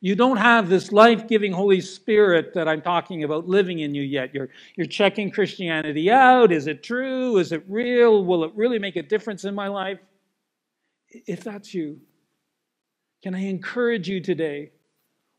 You 0.00 0.14
don't 0.14 0.36
have 0.36 0.68
this 0.68 0.92
life 0.92 1.26
giving 1.28 1.50
Holy 1.50 1.80
Spirit 1.80 2.52
that 2.52 2.68
I'm 2.68 2.82
talking 2.82 3.24
about 3.24 3.48
living 3.48 3.78
in 3.78 3.94
you 3.94 4.02
yet. 4.02 4.34
You're, 4.34 4.50
you're 4.76 4.86
checking 4.86 5.30
Christianity 5.30 6.10
out. 6.10 6.52
Is 6.52 6.66
it 6.66 6.82
true? 6.82 7.38
Is 7.38 7.52
it 7.52 7.64
real? 7.66 8.22
Will 8.22 8.44
it 8.44 8.52
really 8.54 8.78
make 8.78 8.96
a 8.96 9.02
difference 9.02 9.44
in 9.44 9.54
my 9.54 9.68
life? 9.68 9.98
If 11.08 11.42
that's 11.42 11.72
you, 11.72 12.00
can 13.22 13.34
I 13.34 13.46
encourage 13.46 14.06
you 14.06 14.20
today? 14.20 14.72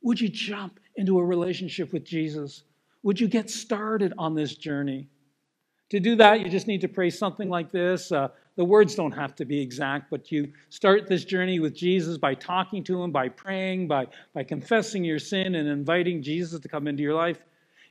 Would 0.01 0.19
you 0.19 0.29
jump 0.29 0.79
into 0.95 1.19
a 1.19 1.23
relationship 1.23 1.93
with 1.93 2.03
Jesus? 2.03 2.63
Would 3.03 3.19
you 3.19 3.27
get 3.27 3.51
started 3.51 4.13
on 4.17 4.33
this 4.33 4.55
journey? 4.55 5.09
To 5.91 5.99
do 5.99 6.15
that, 6.15 6.41
you 6.41 6.49
just 6.49 6.67
need 6.67 6.81
to 6.81 6.87
pray 6.87 7.09
something 7.09 7.49
like 7.49 7.71
this. 7.71 8.11
Uh, 8.11 8.29
the 8.55 8.65
words 8.65 8.95
don't 8.95 9.11
have 9.11 9.35
to 9.35 9.45
be 9.45 9.61
exact, 9.61 10.09
but 10.09 10.31
you 10.31 10.51
start 10.69 11.07
this 11.07 11.25
journey 11.25 11.59
with 11.59 11.75
Jesus 11.75 12.17
by 12.17 12.33
talking 12.33 12.83
to 12.85 13.03
him, 13.03 13.11
by 13.11 13.29
praying, 13.29 13.87
by, 13.87 14.07
by 14.33 14.43
confessing 14.43 15.03
your 15.03 15.19
sin 15.19 15.55
and 15.55 15.67
inviting 15.67 16.23
Jesus 16.23 16.59
to 16.61 16.67
come 16.67 16.87
into 16.87 17.03
your 17.03 17.13
life. 17.13 17.37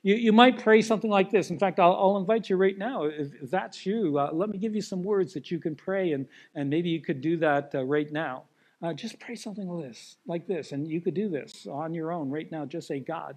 You, 0.02 0.16
you 0.16 0.32
might 0.32 0.58
pray 0.58 0.82
something 0.82 1.10
like 1.10 1.30
this. 1.30 1.50
In 1.50 1.58
fact, 1.58 1.78
I'll, 1.78 1.94
I'll 1.94 2.16
invite 2.16 2.50
you 2.50 2.56
right 2.56 2.76
now. 2.76 3.04
If, 3.04 3.32
if 3.40 3.50
that's 3.50 3.86
you, 3.86 4.18
uh, 4.18 4.30
let 4.32 4.48
me 4.48 4.58
give 4.58 4.74
you 4.74 4.82
some 4.82 5.02
words 5.02 5.32
that 5.34 5.50
you 5.50 5.58
can 5.58 5.76
pray, 5.76 6.12
and, 6.12 6.26
and 6.54 6.68
maybe 6.68 6.88
you 6.88 7.00
could 7.00 7.20
do 7.20 7.36
that 7.38 7.74
uh, 7.74 7.84
right 7.84 8.10
now. 8.10 8.42
Uh, 8.82 8.92
just 8.92 9.18
pray 9.20 9.36
something 9.36 9.68
like 9.68 9.86
this, 9.88 10.16
like 10.26 10.46
this, 10.46 10.72
and 10.72 10.88
you 10.88 11.00
could 11.00 11.14
do 11.14 11.28
this 11.28 11.66
on 11.70 11.94
your 11.94 12.12
own 12.12 12.28
right 12.28 12.50
now. 12.50 12.66
Just 12.66 12.88
say, 12.88 13.00
God, 13.00 13.36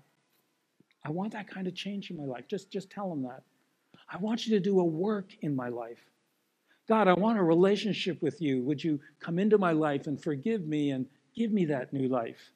I 1.06 1.10
want 1.12 1.32
that 1.34 1.48
kind 1.48 1.68
of 1.68 1.76
change 1.76 2.10
in 2.10 2.18
my 2.18 2.26
life. 2.26 2.46
Just, 2.50 2.72
just 2.72 2.90
tell 2.90 3.12
him 3.12 3.22
that. 3.24 3.44
I 4.10 4.18
want 4.18 4.48
you 4.48 4.56
to 4.56 4.60
do 4.60 4.80
a 4.80 4.86
work 4.86 5.32
in 5.42 5.56
my 5.56 5.70
life. 5.70 6.04
God, 6.88 7.08
I 7.08 7.14
want 7.14 7.40
a 7.40 7.44
relationship 7.44 8.22
with 8.22 8.42
you. 8.42 8.64
Would 8.64 8.82
you 8.84 9.00
come 9.20 9.40
into 9.40 9.58
my 9.58 9.74
life 9.74 10.08
and 10.08 10.22
forgive 10.22 10.66
me 10.66 10.92
and 10.92 11.06
give 11.36 11.52
me 11.52 11.66
that 11.66 11.92
new 11.92 12.08
life? 12.08 12.52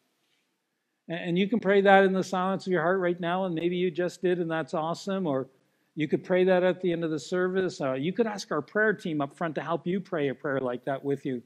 And 1.10 1.38
you 1.38 1.50
can 1.50 1.60
pray 1.60 1.82
that 1.82 2.06
in 2.06 2.14
the 2.14 2.24
silence 2.24 2.66
of 2.66 2.72
your 2.72 2.82
heart 2.82 3.00
right 3.00 3.20
now, 3.20 3.44
and 3.44 3.54
maybe 3.54 3.76
you 3.76 3.92
just 3.92 4.22
did, 4.22 4.40
and 4.40 4.50
that's 4.50 4.74
awesome. 4.74 5.28
Or 5.28 5.50
you 5.96 6.08
could 6.08 6.24
pray 6.24 6.46
that 6.46 6.64
at 6.64 6.80
the 6.80 6.94
end 6.94 7.04
of 7.04 7.12
the 7.12 7.20
service. 7.20 7.82
Uh, 7.82 7.94
you 7.94 8.14
could 8.14 8.28
ask 8.28 8.50
our 8.52 8.62
prayer 8.62 8.94
team 8.94 9.20
up 9.20 9.36
front 9.36 9.56
to 9.56 9.62
help 9.62 9.86
you 9.86 10.00
pray 10.00 10.30
a 10.30 10.36
prayer 10.36 10.62
like 10.62 10.86
that 10.86 11.04
with 11.04 11.26
you. 11.26 11.44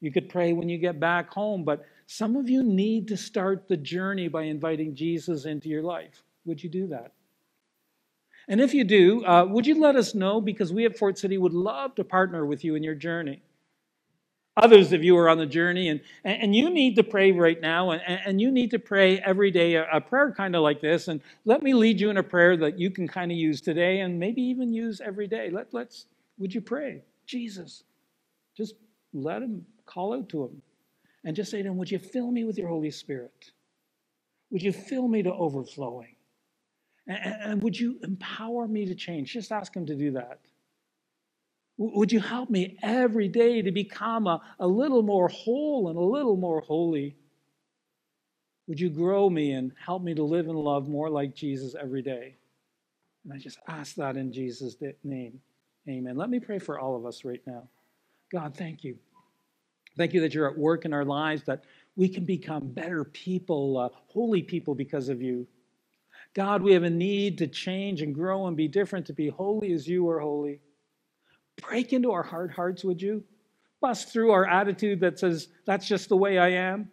You 0.00 0.10
could 0.10 0.30
pray 0.30 0.54
when 0.54 0.68
you 0.68 0.78
get 0.78 0.98
back 0.98 1.30
home, 1.30 1.62
but 1.62 1.84
some 2.06 2.36
of 2.36 2.48
you 2.48 2.62
need 2.62 3.06
to 3.08 3.16
start 3.16 3.68
the 3.68 3.76
journey 3.76 4.28
by 4.28 4.44
inviting 4.44 4.94
Jesus 4.94 5.44
into 5.44 5.68
your 5.68 5.82
life. 5.82 6.22
Would 6.46 6.62
you 6.62 6.70
do 6.70 6.86
that? 6.88 7.12
And 8.48 8.60
if 8.60 8.74
you 8.74 8.84
do, 8.84 9.24
uh, 9.24 9.44
would 9.48 9.66
you 9.66 9.80
let 9.80 9.96
us 9.96 10.14
know? 10.14 10.40
Because 10.40 10.72
we 10.72 10.84
at 10.84 10.98
Fort 10.98 11.18
City 11.18 11.38
would 11.38 11.52
love 11.52 11.94
to 11.96 12.04
partner 12.04 12.44
with 12.44 12.64
you 12.64 12.74
in 12.74 12.82
your 12.82 12.94
journey. 12.94 13.42
Others 14.56 14.92
of 14.92 15.02
you 15.02 15.16
are 15.16 15.30
on 15.30 15.38
the 15.38 15.46
journey, 15.46 15.88
and, 15.88 16.00
and 16.24 16.54
you 16.54 16.68
need 16.68 16.96
to 16.96 17.02
pray 17.02 17.32
right 17.32 17.58
now, 17.58 17.92
and, 17.92 18.02
and 18.06 18.38
you 18.40 18.50
need 18.50 18.70
to 18.72 18.78
pray 18.78 19.18
every 19.20 19.50
day 19.50 19.76
a, 19.76 19.88
a 19.90 20.00
prayer 20.00 20.30
kind 20.30 20.54
of 20.54 20.62
like 20.62 20.82
this. 20.82 21.08
And 21.08 21.22
let 21.46 21.62
me 21.62 21.72
lead 21.72 21.98
you 21.98 22.10
in 22.10 22.18
a 22.18 22.22
prayer 22.22 22.56
that 22.58 22.78
you 22.78 22.90
can 22.90 23.08
kind 23.08 23.30
of 23.30 23.38
use 23.38 23.62
today 23.62 24.00
and 24.00 24.18
maybe 24.18 24.42
even 24.42 24.74
use 24.74 25.00
every 25.00 25.26
day. 25.26 25.48
Let, 25.48 25.72
let's, 25.72 26.04
would 26.36 26.54
you 26.54 26.60
pray? 26.60 27.02
Jesus, 27.26 27.84
just 28.54 28.74
let 29.14 29.40
him 29.40 29.64
call 29.86 30.12
out 30.12 30.28
to 30.30 30.44
him 30.44 30.62
and 31.24 31.34
just 31.34 31.50
say 31.50 31.62
to 31.62 31.68
him, 31.68 31.78
Would 31.78 31.90
you 31.90 31.98
fill 31.98 32.30
me 32.30 32.44
with 32.44 32.58
your 32.58 32.68
Holy 32.68 32.90
Spirit? 32.90 33.52
Would 34.50 34.62
you 34.62 34.72
fill 34.72 35.08
me 35.08 35.22
to 35.22 35.32
overflowing? 35.32 36.11
And, 37.06 37.36
and 37.42 37.62
would 37.62 37.78
you 37.78 37.98
empower 38.02 38.66
me 38.68 38.86
to 38.86 38.94
change? 38.94 39.32
Just 39.32 39.52
ask 39.52 39.74
Him 39.74 39.86
to 39.86 39.94
do 39.94 40.12
that. 40.12 40.40
Would 41.78 42.12
you 42.12 42.20
help 42.20 42.50
me 42.50 42.78
every 42.82 43.28
day 43.28 43.62
to 43.62 43.72
become 43.72 44.26
a, 44.26 44.40
a 44.60 44.66
little 44.66 45.02
more 45.02 45.28
whole 45.28 45.88
and 45.88 45.96
a 45.96 46.02
little 46.02 46.36
more 46.36 46.60
holy? 46.60 47.16
Would 48.68 48.78
you 48.78 48.90
grow 48.90 49.28
me 49.28 49.52
and 49.52 49.72
help 49.84 50.02
me 50.02 50.14
to 50.14 50.22
live 50.22 50.46
and 50.46 50.58
love 50.58 50.88
more 50.88 51.10
like 51.10 51.34
Jesus 51.34 51.74
every 51.74 52.02
day? 52.02 52.36
And 53.24 53.32
I 53.32 53.38
just 53.38 53.58
ask 53.68 53.96
that 53.96 54.16
in 54.16 54.32
Jesus' 54.32 54.76
name. 55.02 55.40
Amen. 55.88 56.16
Let 56.16 56.30
me 56.30 56.38
pray 56.38 56.58
for 56.58 56.78
all 56.78 56.94
of 56.96 57.04
us 57.06 57.24
right 57.24 57.42
now. 57.46 57.68
God, 58.30 58.56
thank 58.56 58.84
you. 58.84 58.96
Thank 59.96 60.14
you 60.14 60.20
that 60.20 60.32
you're 60.34 60.50
at 60.50 60.56
work 60.56 60.84
in 60.84 60.92
our 60.92 61.04
lives, 61.04 61.42
that 61.44 61.64
we 61.96 62.08
can 62.08 62.24
become 62.24 62.68
better 62.68 63.04
people, 63.04 63.76
uh, 63.76 63.88
holy 64.08 64.42
people 64.42 64.74
because 64.74 65.08
of 65.08 65.20
you. 65.20 65.46
God, 66.34 66.62
we 66.62 66.72
have 66.72 66.82
a 66.82 66.90
need 66.90 67.38
to 67.38 67.46
change 67.46 68.00
and 68.00 68.14
grow 68.14 68.46
and 68.46 68.56
be 68.56 68.68
different, 68.68 69.06
to 69.06 69.12
be 69.12 69.28
holy 69.28 69.72
as 69.72 69.86
you 69.86 70.08
are 70.08 70.20
holy. 70.20 70.60
Break 71.68 71.92
into 71.92 72.12
our 72.12 72.22
hard 72.22 72.50
hearts, 72.50 72.84
would 72.84 73.02
you? 73.02 73.24
Bust 73.80 74.10
through 74.12 74.30
our 74.30 74.48
attitude 74.48 75.00
that 75.00 75.18
says, 75.18 75.48
that's 75.66 75.86
just 75.86 76.08
the 76.08 76.16
way 76.16 76.38
I 76.38 76.50
am. 76.50 76.90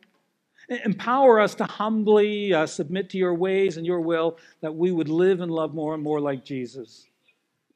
Empower 0.68 1.40
us 1.40 1.56
to 1.56 1.64
humbly 1.64 2.54
uh, 2.54 2.66
submit 2.66 3.10
to 3.12 3.18
your 3.18 3.34
ways 3.34 3.78
and 3.78 3.86
your 3.86 4.02
will, 4.02 4.38
that 4.62 4.76
we 4.76 4.92
would 4.92 5.10
live 5.10 5.40
and 5.40 5.52
love 5.52 5.74
more 5.74 5.94
and 5.94 6.04
more 6.04 6.20
like 6.20 6.44
Jesus. 6.44 7.08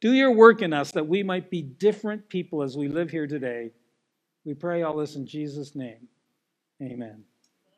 Do 0.02 0.12
your 0.12 0.32
work 0.32 0.62
in 0.62 0.74
us 0.74 0.92
that 0.92 1.08
we 1.08 1.24
might 1.24 1.50
be 1.50 1.62
different 1.62 2.28
people 2.28 2.62
as 2.62 2.76
we 2.76 2.90
live 2.90 3.10
here 3.10 3.26
today. 3.26 3.72
We 4.44 4.54
pray 4.54 4.84
all 4.84 4.98
this 4.98 5.16
in 5.16 5.26
Jesus' 5.26 5.76
name. 5.76 6.10
Amen. 6.82 7.24